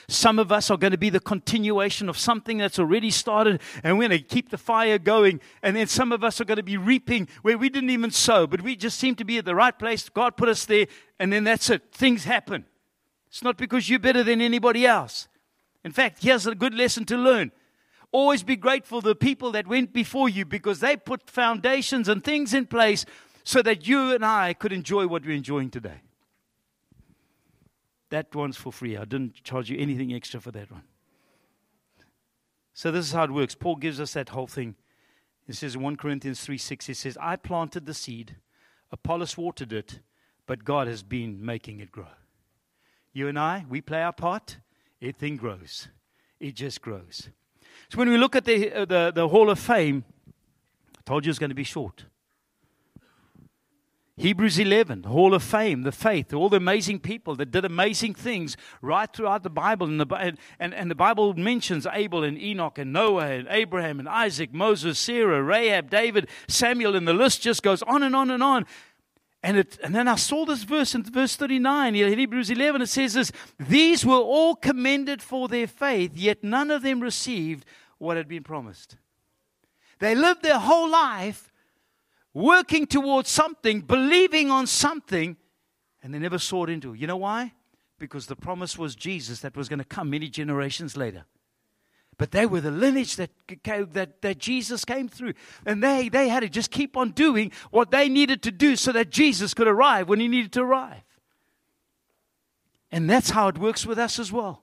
Some 0.09 0.39
of 0.39 0.53
us 0.53 0.71
are 0.71 0.77
going 0.77 0.91
to 0.91 0.99
be 0.99 1.09
the 1.09 1.21
continuation 1.21 2.09
of 2.09 2.19
something 2.19 2.59
that's 2.59 2.79
already 2.79 3.11
started, 3.11 3.61
and 3.83 3.97
we're 3.97 4.09
going 4.09 4.21
to 4.21 4.27
keep 4.27 4.51
the 4.51 4.59
fire 4.59 4.99
going. 4.99 5.41
And 5.63 5.75
then 5.77 5.87
some 5.87 6.13
of 6.13 6.23
us 6.23 6.41
are 6.41 6.45
going 6.45 6.59
to 6.59 6.63
be 6.63 6.77
reaping 6.77 7.29
where 7.43 7.57
we 7.57 7.69
didn't 7.69 7.91
even 7.91 8.11
sow, 8.11 8.47
but 8.47 8.61
we 8.61 8.77
just 8.77 8.99
seem 8.99 9.15
to 9.15 9.25
be 9.25 9.39
at 9.39 9.45
the 9.45 9.55
right 9.55 9.77
place. 9.79 10.09
God 10.09 10.37
put 10.37 10.49
us 10.49 10.65
there, 10.65 10.87
and 11.19 11.33
then 11.33 11.45
that's 11.45 11.71
it. 11.71 11.93
Things 11.93 12.25
happen. 12.25 12.67
It's 13.29 13.43
not 13.43 13.57
because 13.57 13.89
you're 13.89 13.99
better 13.99 14.23
than 14.23 14.41
anybody 14.41 14.85
else. 14.87 15.29
In 15.85 15.93
fact, 15.93 16.23
here's 16.23 16.47
a 16.47 16.55
good 16.55 16.75
lesson 16.75 17.05
to 17.07 17.17
learn. 17.17 17.53
Always 18.11 18.43
be 18.43 18.57
grateful 18.57 19.03
to 19.03 19.09
the 19.09 19.15
people 19.15 19.53
that 19.53 19.67
went 19.67 19.93
before 19.93 20.29
you 20.29 20.45
because 20.45 20.81
they 20.81 20.97
put 20.97 21.29
foundations 21.29 22.09
and 22.09 22.23
things 22.23 22.55
in 22.55 22.67
place 22.67 23.05
so 23.43 23.61
that 23.63 23.87
you 23.87 24.15
and 24.15 24.25
I 24.25 24.55
could 24.55 24.73
enjoy 24.73 25.07
what 25.07 25.25
we're 25.25 25.37
enjoying 25.37 25.71
today. 25.71 26.01
That 28.11 28.35
one's 28.35 28.57
for 28.57 28.73
free. 28.73 28.97
I 28.97 29.05
didn't 29.05 29.43
charge 29.43 29.69
you 29.69 29.79
anything 29.79 30.15
extra 30.15 30.41
for 30.41 30.53
that 30.53 30.71
one. 30.71 30.85
So 32.73 32.91
this 32.91 33.07
is 33.07 33.13
how 33.13 33.25
it 33.25 33.31
works. 33.31 33.55
Paul 33.55 33.77
gives 33.77 34.01
us 34.01 34.13
that 34.15 34.31
whole 34.31 34.47
thing. 34.47 34.77
He 35.47 35.53
says 35.53 35.75
in 35.75 35.83
1 35.83 35.97
Corinthians 35.97 36.41
3 36.41 36.57
6, 36.57 36.87
he 36.87 36.95
says, 36.95 37.19
I 37.21 37.37
planted 37.37 37.87
the 37.87 37.95
seed, 37.95 38.37
Apollos 38.91 39.37
watered 39.37 39.73
it, 39.73 40.01
but 40.47 40.65
God 40.65 40.87
has 40.87 41.03
been 41.03 41.45
making 41.45 41.81
it 41.81 41.93
grow. 41.93 42.07
You 43.13 43.29
and 43.29 43.39
I, 43.39 43.65
we 43.69 43.81
play 43.81 44.03
our 44.03 44.13
part, 44.13 44.59
it 45.05 45.17
thing 45.17 45.37
grows. 45.37 45.89
It 46.41 46.55
just 46.55 46.81
grows. 46.81 47.29
So 47.91 47.99
when 47.99 48.09
we 48.09 48.17
look 48.17 48.35
at 48.35 48.45
the, 48.45 48.73
uh, 48.73 48.85
the, 48.87 49.13
the 49.15 49.29
Hall 49.29 49.51
of 49.51 49.59
Fame, 49.59 50.05
I 50.97 51.01
told 51.05 51.27
you 51.27 51.31
it's 51.31 51.39
going 51.39 51.51
to 51.51 51.55
be 51.55 51.65
short. 51.65 52.07
Hebrews 54.17 54.61
11, 54.61 55.03
the 55.03 55.09
Hall 55.09 55.35
of 55.35 55.43
Fame, 55.43 55.83
the 55.83 55.91
faith, 55.93 56.33
all 56.33 56.49
the 56.49 56.57
amazing 56.57 57.01
people 57.01 57.35
that 57.35 57.51
did 57.51 57.65
amazing 57.65 58.15
things 58.15 58.57
right 58.81 59.13
throughout 59.13 59.43
the 59.43 59.51
Bible. 59.51 59.89
And 59.89 60.01
the, 60.01 60.37
and, 60.61 60.73
and 60.73 60.91
the 60.91 60.95
Bible 60.95 61.35
mentions 61.35 61.85
Abel 61.93 62.23
and 62.23 62.41
Enoch 62.41 62.79
and 62.79 62.93
Noah 62.93 63.27
and 63.27 63.49
Abraham 63.51 63.99
and 63.99 64.09
Isaac, 64.09 64.55
Moses, 64.55 65.01
Sarah, 65.01 65.43
Rahab, 65.43 65.91
David, 65.91 66.29
Samuel, 66.47 66.95
and 66.95 67.09
the 67.09 67.13
list 67.13 67.43
just 67.43 67.63
goes 67.63 67.83
on 67.83 68.05
and 68.05 68.15
on 68.15 68.31
and 68.31 68.43
on. 68.43 68.67
And, 69.45 69.59
it, 69.59 69.79
and 69.85 69.95
then 69.95 70.09
I 70.09 70.15
saw 70.15 70.47
this 70.47 70.63
verse 70.63 70.95
in 70.95 71.03
verse 71.03 71.37
39, 71.37 71.95
in 71.95 72.19
Hebrews 72.19 72.49
11, 72.49 72.81
it 72.81 72.87
says 72.87 73.13
this 73.13 73.31
These 73.61 74.03
were 74.07 74.15
all 74.15 74.57
commended 74.57 75.21
for 75.21 75.49
their 75.49 75.67
faith, 75.67 76.13
yet 76.17 76.43
none 76.43 76.71
of 76.71 76.81
them 76.83 77.01
received 77.01 77.67
what 77.99 78.17
had 78.17 78.27
been 78.27 78.43
promised. 78.43 78.97
They 79.99 80.15
lived 80.15 80.43
their 80.43 80.59
whole 80.59 80.89
life 80.89 81.53
working 82.33 82.87
towards 82.87 83.29
something, 83.29 83.83
believing 83.83 84.51
on 84.51 84.67
something, 84.67 85.37
and 86.03 86.15
they 86.15 86.19
never 86.19 86.39
saw 86.39 86.65
it 86.65 86.71
into. 86.71 86.95
You 86.95 87.07
know 87.07 87.19
why? 87.19 87.53
Because 87.99 88.25
the 88.25 88.37
promise 88.37 88.79
was 88.79 88.97
Jesus 88.97 89.41
that 89.41 89.59
was 89.59 89.69
going 89.69 89.79
to 89.79 89.85
come 89.85 90.09
many 90.09 90.31
generations 90.31 90.97
later. 90.97 91.27
But 92.17 92.31
they 92.31 92.47
were 92.47 92.61
the 92.61 92.71
lineage 92.71 93.17
that, 93.17 93.31
that, 93.65 94.23
that 94.23 94.39
Jesus 94.39 94.85
came 94.85 95.09
through. 95.09 95.35
And 95.67 95.83
they, 95.83 96.09
they 96.09 96.29
had 96.29 96.41
to 96.41 96.49
just 96.49 96.71
keep 96.71 96.97
on 96.97 97.11
doing 97.11 97.51
what 97.71 97.91
they 97.91 98.09
needed 98.09 98.43
to 98.43 98.51
do 98.51 98.77
so 98.77 98.93
that 98.93 99.11
Jesus 99.11 99.55
could 99.55 99.67
arrive 99.67 100.09
when 100.09 100.21
he 100.21 100.29
needed 100.29 100.53
to 100.53 100.63
arrive. 100.63 101.03
And 102.93 103.11
that's 103.11 103.31
how 103.31 103.49
it 103.49 103.59
works 103.59 103.85
with 103.85 103.99
us 103.99 104.19
as 104.19 104.31
well. 104.31 104.63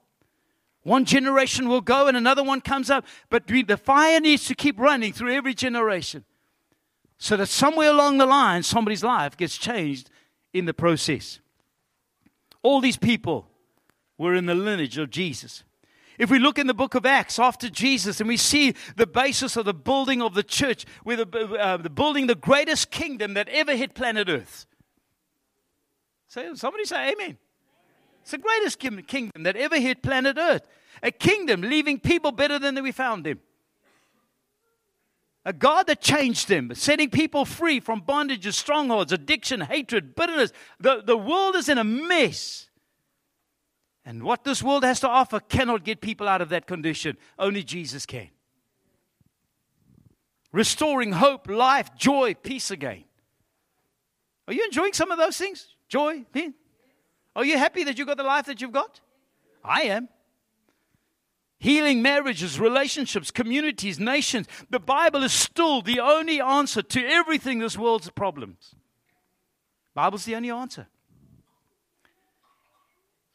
One 0.84 1.06
generation 1.06 1.68
will 1.68 1.82
go 1.82 2.08
and 2.08 2.18
another 2.18 2.44
one 2.44 2.62
comes 2.62 2.90
up, 2.90 3.06
but 3.30 3.46
the 3.46 3.78
fire 3.78 4.20
needs 4.20 4.46
to 4.46 4.56
keep 4.56 4.80
running 4.80 5.14
through 5.14 5.34
every 5.34 5.54
generation 5.54 6.24
so 7.18 7.38
that 7.38 7.48
somewhere 7.48 7.92
along 7.92 8.18
the 8.18 8.26
line, 8.26 8.64
somebody's 8.64 9.04
life 9.04 9.38
gets 9.38 9.58
changed 9.58 10.10
in 10.54 10.66
the 10.66 10.74
process. 10.74 11.40
All 12.64 12.82
these 12.82 12.98
people 12.98 13.48
were 14.18 14.34
in 14.34 14.48
the 14.48 14.56
lineage 14.56 14.98
of 14.98 15.12
Jesus. 15.12 15.64
If 16.18 16.30
we 16.30 16.40
look 16.40 16.60
in 16.60 16.68
the 16.68 16.74
book 16.74 16.96
of 16.96 17.06
Acts 17.06 17.40
after 17.40 17.70
Jesus 17.70 18.20
and 18.20 18.28
we 18.28 18.38
see 18.38 18.76
the 18.96 19.08
basis 19.08 19.56
of 19.56 19.66
the 19.66 19.74
building 19.74 20.22
of 20.22 20.34
the 20.34 20.44
church, 20.44 20.86
with 21.04 21.32
the, 21.32 21.40
uh, 21.56 21.78
the 21.78 21.90
building 21.90 22.28
the 22.28 22.36
greatest 22.36 22.92
kingdom 22.92 23.34
that 23.36 23.48
ever 23.50 23.76
hit 23.76 23.96
planet 23.96 24.30
Earth. 24.30 24.66
Say, 26.28 26.50
somebody 26.56 26.86
say 26.86 27.12
amen. 27.12 27.38
It's 28.22 28.32
the 28.32 28.38
greatest 28.38 28.80
kingdom 28.80 29.44
that 29.44 29.56
ever 29.56 29.80
hit 29.80 30.04
planet 30.04 30.38
Earth. 30.38 30.68
A 31.02 31.12
kingdom 31.12 31.62
leaving 31.62 32.00
people 32.00 32.32
better 32.32 32.60
than 32.60 32.82
we 32.84 32.92
found 32.92 33.26
them. 33.26 33.40
A 35.44 35.54
God 35.54 35.88
that 35.88 36.02
changed 36.02 36.50
them, 36.50 36.72
setting 36.76 37.10
people 37.10 37.46
free 37.46 37.80
from 37.80 38.02
bondages, 38.02 38.54
strongholds, 38.54 39.12
addiction, 39.12 39.62
hatred, 39.62 40.16
bitterness. 40.16 40.52
The, 40.80 41.02
the 41.04 41.18
world 41.18 41.56
is 41.56 41.68
in 41.68 41.80
a 41.80 41.84
mess. 41.84 42.70
And 44.06 44.24
what 44.24 44.44
this 44.44 44.64
world 44.64 44.84
has 44.84 45.00
to 45.02 45.08
offer 45.08 45.40
cannot 45.40 45.84
get 45.84 46.02
people 46.02 46.28
out 46.28 46.42
of 46.42 46.50
that 46.50 46.66
condition. 46.66 47.18
Only 47.38 47.64
Jesus 47.64 48.06
can. 48.06 48.30
Restoring 50.52 51.14
hope, 51.14 51.48
life, 51.48 51.96
joy, 51.96 52.34
peace 52.34 52.72
again. 52.72 53.04
Are 54.48 54.54
you 54.54 54.66
enjoying 54.66 54.94
some 54.94 55.12
of 55.12 55.18
those 55.18 55.38
things? 55.38 55.76
Joy, 55.88 56.26
peace? 56.34 56.54
Are 57.36 57.46
you 57.46 57.58
happy 57.58 57.84
that 57.84 57.98
you 57.98 58.06
got 58.06 58.18
the 58.18 58.24
life 58.24 58.48
that 58.48 58.60
you've 58.60 58.72
got? 58.72 59.00
I 59.64 59.84
am 59.84 60.10
healing 61.62 62.02
marriages, 62.02 62.60
relationships, 62.60 63.30
communities, 63.30 64.00
nations. 64.00 64.48
The 64.72 64.80
Bible 64.80 65.22
is 65.24 65.32
still 65.32 65.84
the 65.84 66.00
only 66.00 66.42
answer 66.42 66.82
to 66.82 67.06
everything 67.06 67.60
this 67.60 67.78
world's 67.78 68.10
problems. 68.10 68.74
Bible's 69.94 70.26
the 70.26 70.36
only 70.36 70.50
answer. 70.50 70.88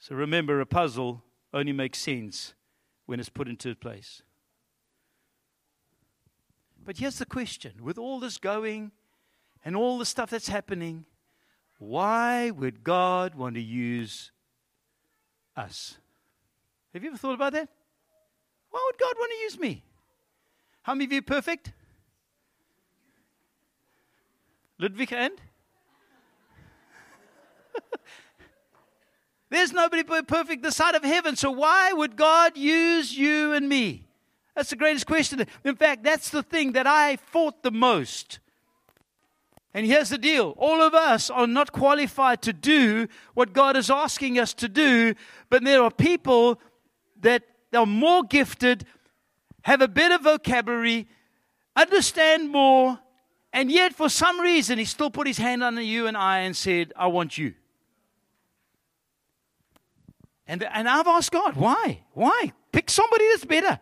So 0.07 0.15
remember, 0.15 0.61
a 0.61 0.67
puzzle 0.67 1.25
only 1.53 1.73
makes 1.73 1.99
sense 1.99 2.55
when 3.07 3.19
it's 3.19 3.29
put 3.29 3.49
into 3.49 3.75
place. 3.75 4.23
But 6.85 6.99
here's 6.99 7.19
the 7.19 7.27
question 7.27 7.73
with 7.83 7.99
all 7.99 8.21
this 8.21 8.39
going 8.39 8.93
and 9.65 9.75
all 9.75 9.99
the 9.99 10.07
stuff 10.07 10.31
that's 10.31 10.47
happening, 10.47 11.07
why 11.79 12.53
would 12.53 12.85
God 12.85 13.35
want 13.35 13.57
to 13.57 13.61
use 13.61 14.31
us? 15.57 15.99
Have 16.95 17.03
you 17.03 17.09
ever 17.09 17.19
thought 17.19 17.35
about 17.35 17.55
that? 17.55 17.69
Why 18.71 18.81
would 18.87 19.01
God 19.01 19.15
want 19.19 19.33
to 19.33 19.39
use 19.39 19.59
me? 19.59 19.83
How 20.83 20.95
many 20.95 21.07
of 21.07 21.13
you 21.15 21.23
perfect? 21.23 21.73
Ludwig 24.79 25.13
and? 25.13 25.41
There's 29.49 29.73
nobody 29.73 30.03
perfect 30.03 30.63
this 30.63 30.77
side 30.77 30.95
of 30.95 31.05
heaven, 31.05 31.37
so 31.37 31.51
why 31.51 31.93
would 31.93 32.17
God 32.17 32.57
use 32.57 33.17
you 33.17 33.53
and 33.53 33.69
me? 33.69 34.07
That's 34.55 34.71
the 34.71 34.77
greatest 34.77 35.07
question. 35.07 35.47
In 35.65 35.77
fact, 35.77 36.03
that's 36.03 36.31
the 36.31 36.43
thing 36.43 36.73
that 36.73 36.87
I 36.87 37.17
fought 37.17 37.63
the 37.63 37.71
most. 37.71 38.41
And 39.75 39.85
here's 39.85 40.09
the 40.09 40.19
deal 40.19 40.55
all 40.57 40.81
of 40.81 40.95
us 40.95 41.29
are 41.29 41.47
not 41.47 41.71
qualified 41.71 42.41
to 42.43 42.53
do 42.53 43.09
what 43.35 43.53
God 43.53 43.77
is 43.77 43.91
asking 43.91 44.39
us 44.39 44.55
to 44.55 44.69
do, 44.69 45.15
but 45.51 45.63
there 45.63 45.83
are 45.83 45.91
people 45.91 46.59
that 47.21 47.43
are 47.75 47.87
more 47.87 48.25
gifted, 48.25 48.87
have 49.63 49.83
a 49.83 49.89
better 49.89 50.19
vocabulary, 50.19 51.07
understand 51.77 52.51
more, 52.51 52.99
and 53.53 53.71
yet 53.71 53.95
for 53.95 54.09
some 54.09 54.41
reason 54.41 54.79
he 54.79 54.87
still 54.87 55.11
put 55.11 55.27
his 55.27 55.39
hand 55.39 55.63
on 55.63 55.77
you 55.77 56.07
and 56.07 56.17
I 56.17 56.39
and 56.39 56.57
said, 56.57 56.93
I 56.97 57.09
want 57.09 57.37
you. 57.37 57.53
And, 60.47 60.63
and 60.63 60.89
I've 60.89 61.07
asked 61.07 61.33
God, 61.33 61.57
why? 61.57 62.03
Why? 62.13 62.53
Pick 62.73 62.89
somebody 62.91 63.29
that's 63.31 63.45
better. 63.45 63.81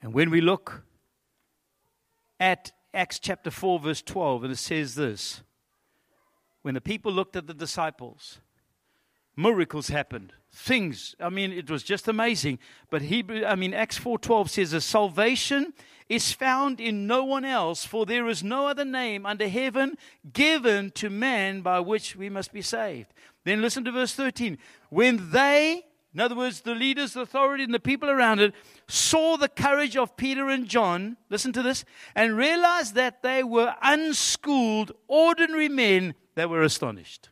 And 0.00 0.14
when 0.14 0.30
we 0.30 0.40
look 0.40 0.84
at 2.40 2.72
Acts 2.94 3.18
chapter 3.18 3.50
4, 3.50 3.80
verse 3.80 4.02
12, 4.02 4.44
and 4.44 4.52
it 4.52 4.56
says 4.56 4.94
this 4.94 5.42
when 6.62 6.74
the 6.74 6.80
people 6.80 7.12
looked 7.12 7.36
at 7.36 7.46
the 7.46 7.54
disciples, 7.54 8.40
miracles 9.38 9.88
happened. 9.88 10.32
Things 10.50 11.14
i 11.20 11.28
mean 11.28 11.52
it 11.52 11.70
was 11.70 11.82
just 11.82 12.08
amazing. 12.08 12.58
But 12.90 13.02
hebrew 13.02 13.44
i 13.44 13.54
mean 13.54 13.72
acts 13.72 13.98
4.12 13.98 14.48
says 14.48 14.72
a 14.72 14.80
salvation 14.80 15.72
is 16.08 16.32
found 16.32 16.80
in 16.80 17.06
no 17.06 17.22
one 17.22 17.44
else 17.44 17.84
for 17.84 18.04
there 18.04 18.26
is 18.28 18.42
no 18.42 18.66
other 18.66 18.84
name 18.84 19.24
under 19.26 19.46
heaven 19.46 19.96
given 20.32 20.90
to 20.92 21.08
man 21.10 21.60
by 21.60 21.78
which 21.78 22.16
we 22.16 22.28
must 22.28 22.52
be 22.52 22.62
saved. 22.62 23.12
Then 23.44 23.62
listen 23.62 23.84
to 23.84 23.92
verse 23.92 24.14
13 24.14 24.58
when 24.90 25.30
they 25.30 25.84
in 26.12 26.20
other 26.20 26.34
words 26.34 26.62
the 26.62 26.74
leaders 26.74 27.12
the 27.12 27.20
authority 27.20 27.62
and 27.62 27.74
the 27.74 27.78
people 27.78 28.10
around 28.10 28.40
it 28.40 28.54
saw 28.88 29.36
the 29.36 29.48
courage 29.48 29.96
of 29.96 30.16
peter 30.16 30.48
and 30.48 30.66
john 30.66 31.16
listen 31.28 31.52
to 31.52 31.62
this 31.62 31.84
and 32.14 32.36
realized 32.36 32.94
that 32.94 33.22
they 33.22 33.44
were 33.44 33.74
unschooled 33.82 34.90
ordinary 35.06 35.68
men 35.68 36.14
they 36.34 36.46
were 36.46 36.62
astonished 36.62 37.28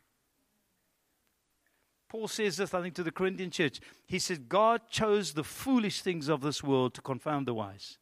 Paul 2.16 2.28
says 2.28 2.56
this, 2.56 2.72
I 2.72 2.80
think, 2.80 2.94
to 2.94 3.02
the 3.02 3.10
Corinthian 3.10 3.50
church. 3.50 3.78
He 4.06 4.18
said, 4.18 4.48
God 4.48 4.80
chose 4.88 5.34
the 5.34 5.44
foolish 5.44 6.00
things 6.00 6.30
of 6.30 6.40
this 6.40 6.62
world 6.62 6.94
to 6.94 7.02
confound 7.02 7.46
the 7.46 7.52
wise. 7.52 7.98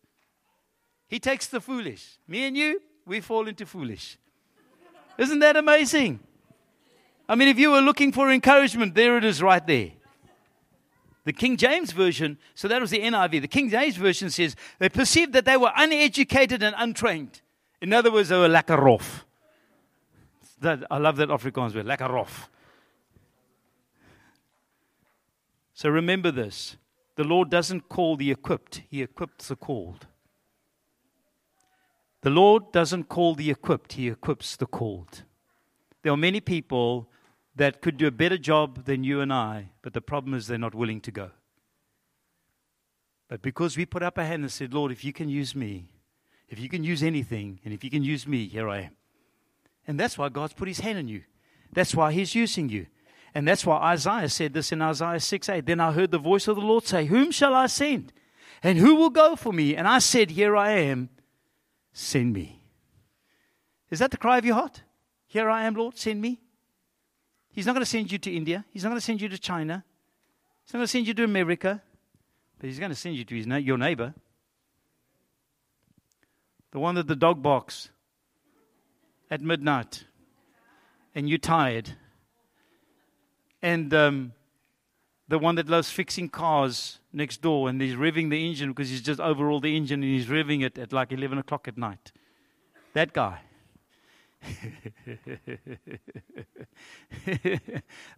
He 1.09 1.19
takes 1.19 1.49
the 1.49 1.61
foolish. 1.61 2.19
Me 2.29 2.45
and 2.45 2.57
you, 2.57 2.81
we 3.05 3.21
fall 3.21 3.49
into 3.49 3.67
foolish. 3.67 4.17
Isn't 5.19 5.41
that 5.41 5.57
amazing? 5.57 6.21
I 7.29 7.35
mean, 7.35 7.49
if 7.49 7.59
you 7.59 7.73
were 7.73 7.81
looking 7.81 8.13
for 8.13 8.31
encouragement, 8.31 8.95
there 8.95 9.19
it 9.19 9.25
is 9.25 9.43
right 9.43 9.67
there. 9.67 9.91
The 11.25 11.33
King 11.33 11.57
James 11.57 11.91
Version, 11.91 12.39
so 12.55 12.69
that 12.69 12.81
was 12.81 12.91
the 12.91 13.01
NIV. 13.01 13.41
The 13.41 13.49
King 13.49 13.69
James 13.69 13.97
Version 13.97 14.31
says 14.31 14.55
they 14.79 14.91
perceived 14.91 15.33
that 15.33 15.45
they 15.45 15.57
were 15.57 15.73
uneducated 15.75 16.63
and 16.63 16.77
untrained. 16.79 17.41
In 17.81 17.93
other 17.93 18.13
words, 18.13 18.29
they 18.29 18.39
were 18.39 18.49
like 18.49 18.71
a 18.71 18.77
I 20.63 20.99
love 20.99 21.17
that 21.17 21.31
Afrikaans 21.31 21.75
word, 21.75 21.87
lekker 21.87 22.09
rof. 22.09 22.49
So 25.75 25.91
remember 25.91 26.31
this 26.31 26.77
the 27.17 27.25
Lord 27.25 27.51
doesn't 27.51 27.89
call 27.89 28.17
the 28.17 28.31
equipped, 28.31 28.83
He 28.89 29.03
equips 29.03 29.49
the 29.49 29.57
called. 29.57 30.07
The 32.23 32.31
Lord 32.31 32.73
doesn't 32.73 33.09
call 33.09 33.35
the 33.35 33.51
equipped, 33.51 33.95
He 33.95 34.09
equips 34.09 34.57
the 34.57 34.67
called. 34.67 35.25
There 36.03 36.13
are 36.13 36.17
many 36.17 36.41
people 36.41 37.11
that 37.57 37.83
could 37.83 37.97
do 37.97 38.07
a 38.07 38.11
better 38.11 38.39
job 38.39 38.85
than 38.85 39.05
you 39.05 39.21
and 39.21 39.33
I, 39.33 39.71
but 39.83 39.93
the 39.93 40.01
problem 40.01 40.35
is 40.35 40.47
they're 40.47 40.59
not 40.59 40.75
willing 40.75 41.01
to 41.03 41.11
go. 41.11 41.31
But 43.29 43.43
because 43.43 43.77
we 43.77 43.87
put 43.87 44.03
up 44.03 44.19
a 44.19 44.25
hand 44.25 44.43
and 44.43 44.53
said, 44.53 44.75
Lord, 44.75 44.93
if 44.93 45.05
you 45.05 45.13
can 45.13 45.29
use 45.29 45.55
me, 45.55 45.89
if 46.49 46.59
you 46.59 46.69
can 46.69 46.85
use 46.85 47.03
anything, 47.03 47.61
and 47.65 47.73
if 47.73 47.83
you 47.83 47.91
can 47.91 48.03
use 48.03 48.27
me, 48.27 48.47
here 48.49 48.69
I 48.69 48.81
am. 48.83 48.97
And 49.87 49.99
that's 49.99 50.19
why 50.19 50.29
God's 50.29 50.53
put 50.53 50.69
his 50.69 50.81
hand 50.81 50.99
on 50.99 51.09
you. 51.09 51.23
That's 51.73 51.95
why 51.95 52.13
he's 52.13 52.35
using 52.35 52.69
you. 52.69 52.87
And 53.35 53.49
that's 53.49 53.67
why 53.67 53.79
Isaiah 53.79 54.29
said 54.29 54.53
this 54.53 54.71
in 54.71 54.81
Isaiah 54.81 55.19
6 55.19 55.49
8. 55.49 55.67
Then 55.67 55.81
I 55.81 55.93
heard 55.93 56.13
the 56.13 56.19
voice 56.19 56.47
of 56.47 56.57
the 56.57 56.63
Lord 56.63 56.87
say, 56.87 57.07
Whom 57.07 57.33
shall 57.33 57.55
I 57.55 57.67
send? 57.67 58.13
And 58.63 58.79
who 58.79 58.95
will 58.95 59.11
go 59.11 59.35
for 59.35 59.53
me? 59.53 59.75
And 59.75 59.89
I 59.89 59.99
said, 59.99 60.31
Here 60.31 60.57
I 60.57 60.71
am, 60.71 61.11
send 61.93 62.33
me. 62.33 62.65
Is 63.91 63.99
that 63.99 64.13
the 64.13 64.17
cry 64.17 64.39
of 64.39 64.45
your 64.45 64.55
heart? 64.55 64.83
Here 65.27 65.51
I 65.51 65.65
am, 65.65 65.75
Lord, 65.75 65.99
send 65.99 66.21
me. 66.21 66.41
He's 67.51 67.67
not 67.67 67.73
going 67.73 67.83
to 67.83 67.91
send 67.91 68.11
you 68.11 68.19
to 68.19 68.33
India. 68.33 68.65
He's 68.71 68.85
not 68.85 68.91
going 68.91 69.01
to 69.01 69.05
send 69.05 69.21
you 69.21 69.29
to 69.29 69.39
China. 69.39 69.85
He's 70.65 70.73
not 70.73 70.79
going 70.79 70.87
to 70.87 70.91
send 70.91 71.07
you 71.07 71.15
to 71.15 71.25
America. 71.25 71.83
But 72.59 72.69
he's 72.69 72.79
going 72.79 72.91
to 72.91 72.97
send 72.97 73.17
you 73.17 73.25
to 73.25 73.35
his, 73.35 73.47
your 73.47 73.79
neighbor. 73.79 74.15
The 76.71 76.79
one 76.79 76.95
that 76.95 77.07
the 77.07 77.17
dog 77.17 77.43
barks 77.43 77.91
at 79.31 79.41
midnight. 79.41 80.05
And 81.15 81.29
you're 81.29 81.39
tired 81.39 81.93
and 83.65 83.95
um, 83.95 84.33
the 85.27 85.39
one 85.39 85.55
that 85.55 85.71
loves 85.71 85.91
fixing 85.91 86.29
cars 86.29 86.99
next 87.15 87.41
door 87.41 87.71
and 87.71 87.81
he's 87.81 87.95
revving 87.95 88.29
the 88.29 88.47
engine 88.47 88.69
because 88.69 88.91
he's 88.91 89.01
just 89.01 89.19
overhauled 89.19 89.63
the 89.63 89.75
engine 89.75 90.03
and 90.03 90.13
he's 90.13 90.27
revving 90.27 90.63
it 90.63 90.77
at 90.77 90.93
like 90.93 91.13
11 91.13 91.39
o'clock 91.39 91.67
at 91.67 91.79
night. 91.79 92.13
That 92.93 93.15
guy. 93.15 93.41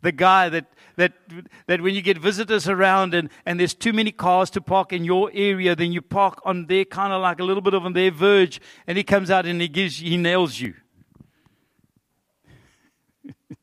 the 0.02 0.10
guy 0.10 0.48
that, 0.48 0.66
that, 0.96 1.12
that 1.68 1.80
when 1.80 1.94
you 1.94 2.02
get 2.02 2.18
visitors 2.18 2.68
around 2.68 3.14
and, 3.14 3.30
and 3.46 3.60
there's 3.60 3.74
too 3.74 3.92
many 3.92 4.10
cars 4.10 4.50
to 4.50 4.60
park 4.60 4.92
in 4.92 5.04
your 5.04 5.30
area, 5.32 5.76
then 5.76 5.92
you 5.92 6.02
park 6.02 6.40
on 6.44 6.66
their 6.66 6.84
kind 6.84 7.12
of 7.12 7.22
like 7.22 7.38
a 7.38 7.44
little 7.44 7.62
bit 7.62 7.74
of 7.74 7.84
on 7.86 7.92
their 7.92 8.10
verge, 8.10 8.60
and 8.88 8.98
he 8.98 9.04
comes 9.04 9.30
out 9.30 9.46
and 9.46 9.60
he 9.60 9.68
gives 9.68 9.98
he 9.98 10.16
nails 10.16 10.58
you. 10.58 10.74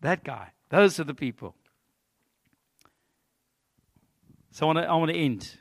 that 0.00 0.24
guy. 0.24 0.50
Those 0.68 0.98
are 0.98 1.04
the 1.04 1.14
people. 1.14 1.54
So 4.50 4.70
I 4.70 4.74
want 4.94 5.12
to, 5.12 5.16
I 5.16 5.18
end 5.18 5.58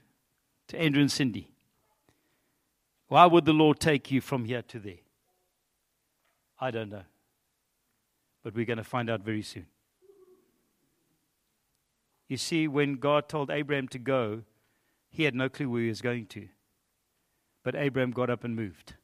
to 0.70 0.80
Andrew 0.80 1.02
and 1.02 1.12
Cindy. 1.12 1.52
Why 3.08 3.26
would 3.26 3.46
the 3.46 3.54
Lord 3.54 3.80
take 3.80 4.10
you 4.10 4.22
from 4.22 4.46
here 4.46 4.62
to 4.64 4.80
there? 4.80 5.00
I 6.60 6.72
don't 6.72 6.90
know. 6.90 7.04
But 8.44 8.56
we're 8.56 8.66
going 8.66 8.78
to 8.78 8.84
find 8.84 9.10
out 9.10 9.22
very 9.22 9.42
soon. 9.42 9.68
You 12.28 12.38
see, 12.38 12.68
when 12.68 12.96
God 12.96 13.30
told 13.30 13.52
Abraham 13.52 13.88
to 13.90 14.00
go, 14.00 14.44
he 15.10 15.24
had 15.24 15.36
no 15.36 15.50
clue 15.50 15.70
where 15.70 15.82
he 15.82 15.90
was 15.90 16.02
going 16.02 16.26
to. 16.28 16.48
But 17.64 17.76
Abraham 17.76 18.12
got 18.12 18.30
up 18.30 18.44
and 18.44 18.56
moved. 18.56 18.96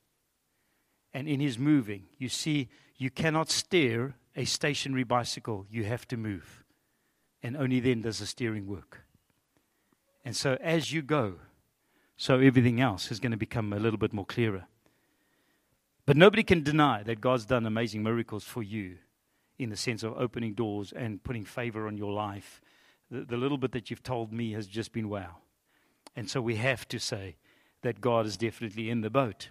And 1.14 1.28
in 1.28 1.40
his 1.40 1.60
moving, 1.60 2.06
you 2.18 2.30
see, 2.30 2.70
you 2.98 3.10
cannot 3.10 3.50
steer 3.50 4.16
a 4.36 4.46
stationary 4.46 5.04
bicycle, 5.04 5.66
you 5.70 5.84
have 5.84 6.08
to 6.10 6.18
move. 6.18 6.64
And 7.44 7.58
only 7.58 7.80
then 7.80 8.02
does 8.02 8.20
the 8.20 8.26
steering 8.26 8.68
work. 8.68 9.06
And 10.24 10.36
so 10.36 10.58
as 10.62 10.94
you 10.94 11.02
go, 11.02 11.36
so 12.16 12.40
everything 12.40 12.80
else 12.80 13.12
is 13.12 13.20
going 13.20 13.32
to 13.32 13.38
become 13.38 13.74
a 13.74 13.80
little 13.80 13.98
bit 13.98 14.14
more 14.14 14.26
clearer. 14.26 14.66
But 16.06 16.18
nobody 16.18 16.44
can 16.44 16.64
deny 16.64 17.04
that 17.04 17.22
God's 17.22 17.46
done 17.46 17.66
amazing 17.66 18.04
miracles 18.04 18.44
for 18.44 18.62
you 18.62 18.98
in 19.58 19.70
the 19.70 19.78
sense 19.78 20.04
of 20.04 20.18
opening 20.18 20.54
doors 20.54 20.92
and 20.92 21.24
putting 21.24 21.46
favor 21.46 21.88
on 21.88 21.98
your 21.98 22.12
life. 22.12 22.62
The, 23.10 23.22
the 23.22 23.38
little 23.38 23.58
bit 23.58 23.72
that 23.74 23.90
you've 23.90 24.04
told 24.04 24.32
me 24.32 24.54
has 24.54 24.68
just 24.68 24.92
been 24.92 25.10
wow. 25.10 25.38
And 26.16 26.30
so 26.30 26.42
we 26.42 26.56
have 26.58 26.88
to 26.90 27.00
say 27.00 27.38
that 27.82 28.02
God 28.02 28.26
is 28.26 28.38
definitely 28.38 28.90
in 28.90 29.02
the 29.02 29.10
boat. 29.10 29.50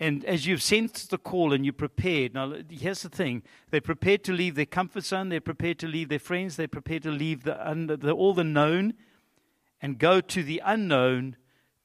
And 0.00 0.24
as 0.26 0.46
you've 0.46 0.62
sensed 0.62 1.10
the 1.10 1.18
call 1.18 1.52
and 1.52 1.64
you're 1.64 1.72
prepared, 1.72 2.34
now 2.34 2.54
here's 2.70 3.02
the 3.02 3.08
thing 3.08 3.42
they're 3.70 3.80
prepared 3.80 4.22
to 4.24 4.32
leave 4.32 4.54
their 4.54 4.66
comfort 4.66 5.04
zone, 5.04 5.28
they're 5.28 5.40
prepared 5.40 5.78
to 5.80 5.88
leave 5.88 6.08
their 6.08 6.20
friends, 6.20 6.56
they're 6.56 6.68
prepared 6.68 7.02
to 7.02 7.10
leave 7.10 7.42
the, 7.42 7.98
the, 8.00 8.12
all 8.12 8.32
the 8.32 8.44
known 8.44 8.94
and 9.82 9.98
go 9.98 10.20
to 10.20 10.42
the 10.42 10.62
unknown, 10.64 11.36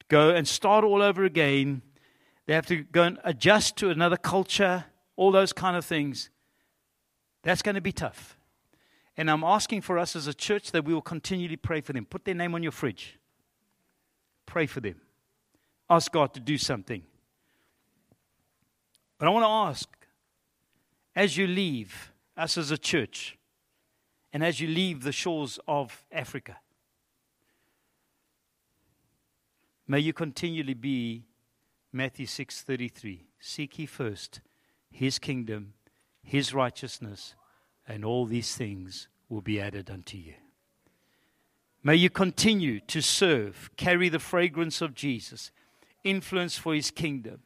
go 0.10 0.30
and 0.30 0.47
start 0.47 0.84
all 0.84 1.02
over 1.02 1.23
again. 1.23 1.82
They 2.45 2.54
have 2.54 2.67
to 2.67 2.84
go 2.84 3.04
and 3.04 3.19
adjust 3.23 3.78
to 3.78 3.89
another 3.89 4.17
culture, 4.17 4.86
all 5.15 5.32
those 5.32 5.54
kind 5.54 5.76
of 5.76 5.86
things. 5.86 6.30
That's 7.41 7.62
going 7.62 7.76
to 7.76 7.82
be 7.82 7.91
tough. 7.91 8.38
And 9.17 9.30
I'm 9.30 9.43
asking 9.43 9.82
for 9.82 9.97
us 9.97 10.15
as 10.15 10.28
a 10.28 10.34
church 10.34 10.71
that 10.71 10.86
we 10.86 10.93
will 10.93 11.02
continually 11.02 11.56
pray 11.56 11.82
for 11.82 11.93
them. 11.93 12.06
Put 12.06 12.26
their 12.26 12.36
name 12.36 12.54
on 12.56 12.63
your 12.63 12.71
fridge. 12.71 13.19
Pray 14.45 14.65
for 14.65 14.82
them. 14.82 15.02
Ask 15.89 16.12
God 16.12 16.34
to 16.34 16.39
do 16.39 16.58
something. 16.58 17.04
But 19.23 19.29
I 19.29 19.31
want 19.31 19.45
to 19.45 19.71
ask 19.71 19.89
as 21.15 21.38
you 21.38 21.47
leave 21.47 22.12
us 22.36 22.57
as 22.57 22.71
a 22.71 22.77
church 22.77 23.38
and 24.33 24.43
as 24.43 24.59
you 24.59 24.67
leave 24.67 25.03
the 25.03 25.13
shores 25.13 25.57
of 25.65 26.03
Africa, 26.12 26.57
may 29.88 29.99
you 29.99 30.12
continually 30.12 30.73
be 30.73 31.23
Matthew 31.93 32.25
6:33 32.25 33.21
seek 33.39 33.79
ye 33.79 33.86
first 33.86 34.41
his 34.91 35.19
kingdom 35.19 35.75
his 36.21 36.53
righteousness 36.53 37.33
and 37.88 38.03
all 38.03 38.25
these 38.25 38.57
things 38.57 39.07
will 39.29 39.39
be 39.39 39.57
added 39.57 39.89
unto 39.89 40.17
you. 40.17 40.33
May 41.81 41.95
you 41.95 42.09
continue 42.09 42.81
to 42.81 42.99
serve 42.99 43.71
carry 43.77 44.09
the 44.09 44.19
fragrance 44.19 44.81
of 44.81 44.93
Jesus 44.93 45.51
influence 46.03 46.57
for 46.57 46.75
his 46.75 46.91
kingdom. 46.91 47.43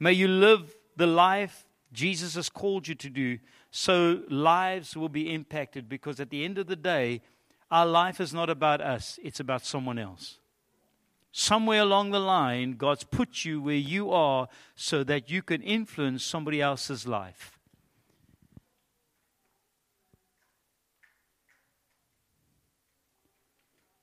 May 0.00 0.14
you 0.14 0.26
live 0.26 0.74
the 0.96 1.06
life 1.06 1.66
Jesus 1.92 2.34
has 2.34 2.48
called 2.48 2.88
you 2.88 2.94
to 2.96 3.08
do 3.08 3.38
so 3.70 4.22
lives 4.28 4.96
will 4.96 5.08
be 5.08 5.32
impacted 5.32 5.88
because 5.88 6.20
at 6.20 6.30
the 6.30 6.44
end 6.44 6.58
of 6.58 6.68
the 6.68 6.76
day, 6.76 7.22
our 7.70 7.86
life 7.86 8.20
is 8.20 8.32
not 8.32 8.48
about 8.48 8.80
us, 8.80 9.18
it's 9.22 9.40
about 9.40 9.64
someone 9.64 9.98
else. 9.98 10.38
Somewhere 11.32 11.80
along 11.80 12.12
the 12.12 12.20
line, 12.20 12.76
God's 12.76 13.02
put 13.02 13.44
you 13.44 13.60
where 13.60 13.74
you 13.74 14.12
are 14.12 14.46
so 14.76 15.02
that 15.02 15.28
you 15.28 15.42
can 15.42 15.60
influence 15.62 16.22
somebody 16.22 16.60
else's 16.60 17.08
life. 17.08 17.58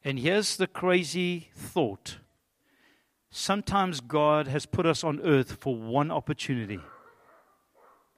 And 0.03 0.19
here's 0.19 0.57
the 0.57 0.67
crazy 0.67 1.49
thought 1.55 2.17
Sometimes 3.31 4.01
God 4.01 4.47
has 4.49 4.65
put 4.65 4.85
us 4.85 5.05
on 5.05 5.21
earth 5.21 5.53
for 5.53 5.73
one 5.73 6.11
opportunity, 6.11 6.81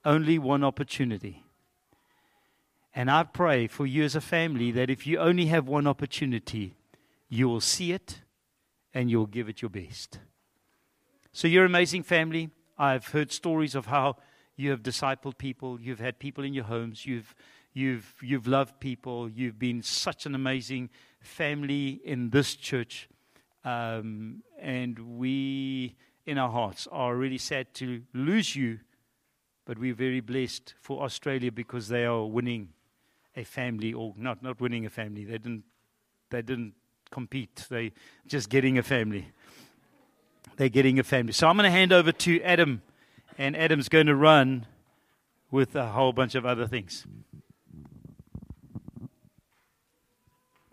only 0.04 0.40
one 0.40 0.64
opportunity. 0.64 1.44
And 2.96 3.10
I 3.10 3.24
pray 3.24 3.68
for 3.68 3.86
you 3.86 4.04
as 4.04 4.16
a 4.16 4.22
family 4.22 4.72
that 4.72 4.90
if 4.90 5.06
you 5.06 5.20
only 5.20 5.46
have 5.48 5.68
one 5.68 5.86
opportunity, 5.86 6.76
you 7.30 7.48
will 7.48 7.62
see 7.62 7.92
it 7.92 8.22
and 8.92 9.10
you'll 9.10 9.28
give 9.28 9.50
it 9.50 9.62
your 9.62 9.70
best. 9.70 10.20
So 11.32 11.48
you're 11.48 11.66
an 11.66 11.72
amazing 11.72 12.04
family. 12.04 12.50
I've 12.78 13.08
heard 13.08 13.32
stories 13.32 13.76
of 13.76 13.88
how 13.88 14.18
you 14.56 14.72
have 14.72 14.82
discipled 14.82 15.38
people, 15.38 15.80
you've 15.80 16.00
had 16.00 16.20
people 16.20 16.44
in 16.44 16.54
your 16.54 16.66
homes, 16.66 17.06
you've 17.06 17.36
you've 17.74 18.16
you've 18.22 18.48
loved 18.48 18.80
people, 18.80 19.30
you've 19.30 19.58
been 19.58 19.82
such 19.82 20.26
an 20.26 20.36
amazing 20.36 20.90
family 21.22 22.02
in 22.04 22.30
this 22.30 22.56
church. 22.56 23.10
Um, 23.66 24.44
and 24.60 25.18
we, 25.18 25.96
in 26.26 26.38
our 26.38 26.50
hearts, 26.50 26.88
are 26.92 27.16
really 27.16 27.38
sad 27.38 27.74
to 27.76 28.02
lose 28.14 28.56
you, 28.56 28.80
but 29.66 29.80
we're 29.80 29.94
very 29.94 30.20
blessed 30.20 30.74
for 30.82 31.04
Australia 31.04 31.52
because 31.52 31.88
they 31.88 32.06
are 32.06 32.26
winning 32.26 32.70
a 33.36 33.44
family, 33.44 33.94
or 33.94 34.14
not, 34.18 34.44
not 34.44 34.60
winning 34.60 34.86
a 34.86 34.90
family. 34.90 35.24
They 35.24 35.38
didn't, 35.38 35.64
they 36.30 36.42
didn't 36.42 36.74
compete. 37.10 37.66
They 37.70 37.94
just 38.28 38.50
getting 38.50 38.78
a 38.78 38.84
family. 38.84 39.32
They're 40.58 40.70
getting 40.70 41.00
a 41.00 41.04
family. 41.04 41.34
So 41.34 41.48
I'm 41.48 41.56
going 41.56 41.66
to 41.66 41.72
hand 41.72 41.94
over 41.94 42.12
to 42.12 42.42
Adam, 42.42 42.82
and 43.38 43.56
Adam's 43.56 43.90
going 43.90 44.08
to 44.08 44.16
run 44.16 44.66
with 45.50 45.76
a 45.76 45.88
whole 45.88 46.14
bunch 46.14 46.36
of 46.36 46.46
other 46.46 46.68
things. 46.68 47.06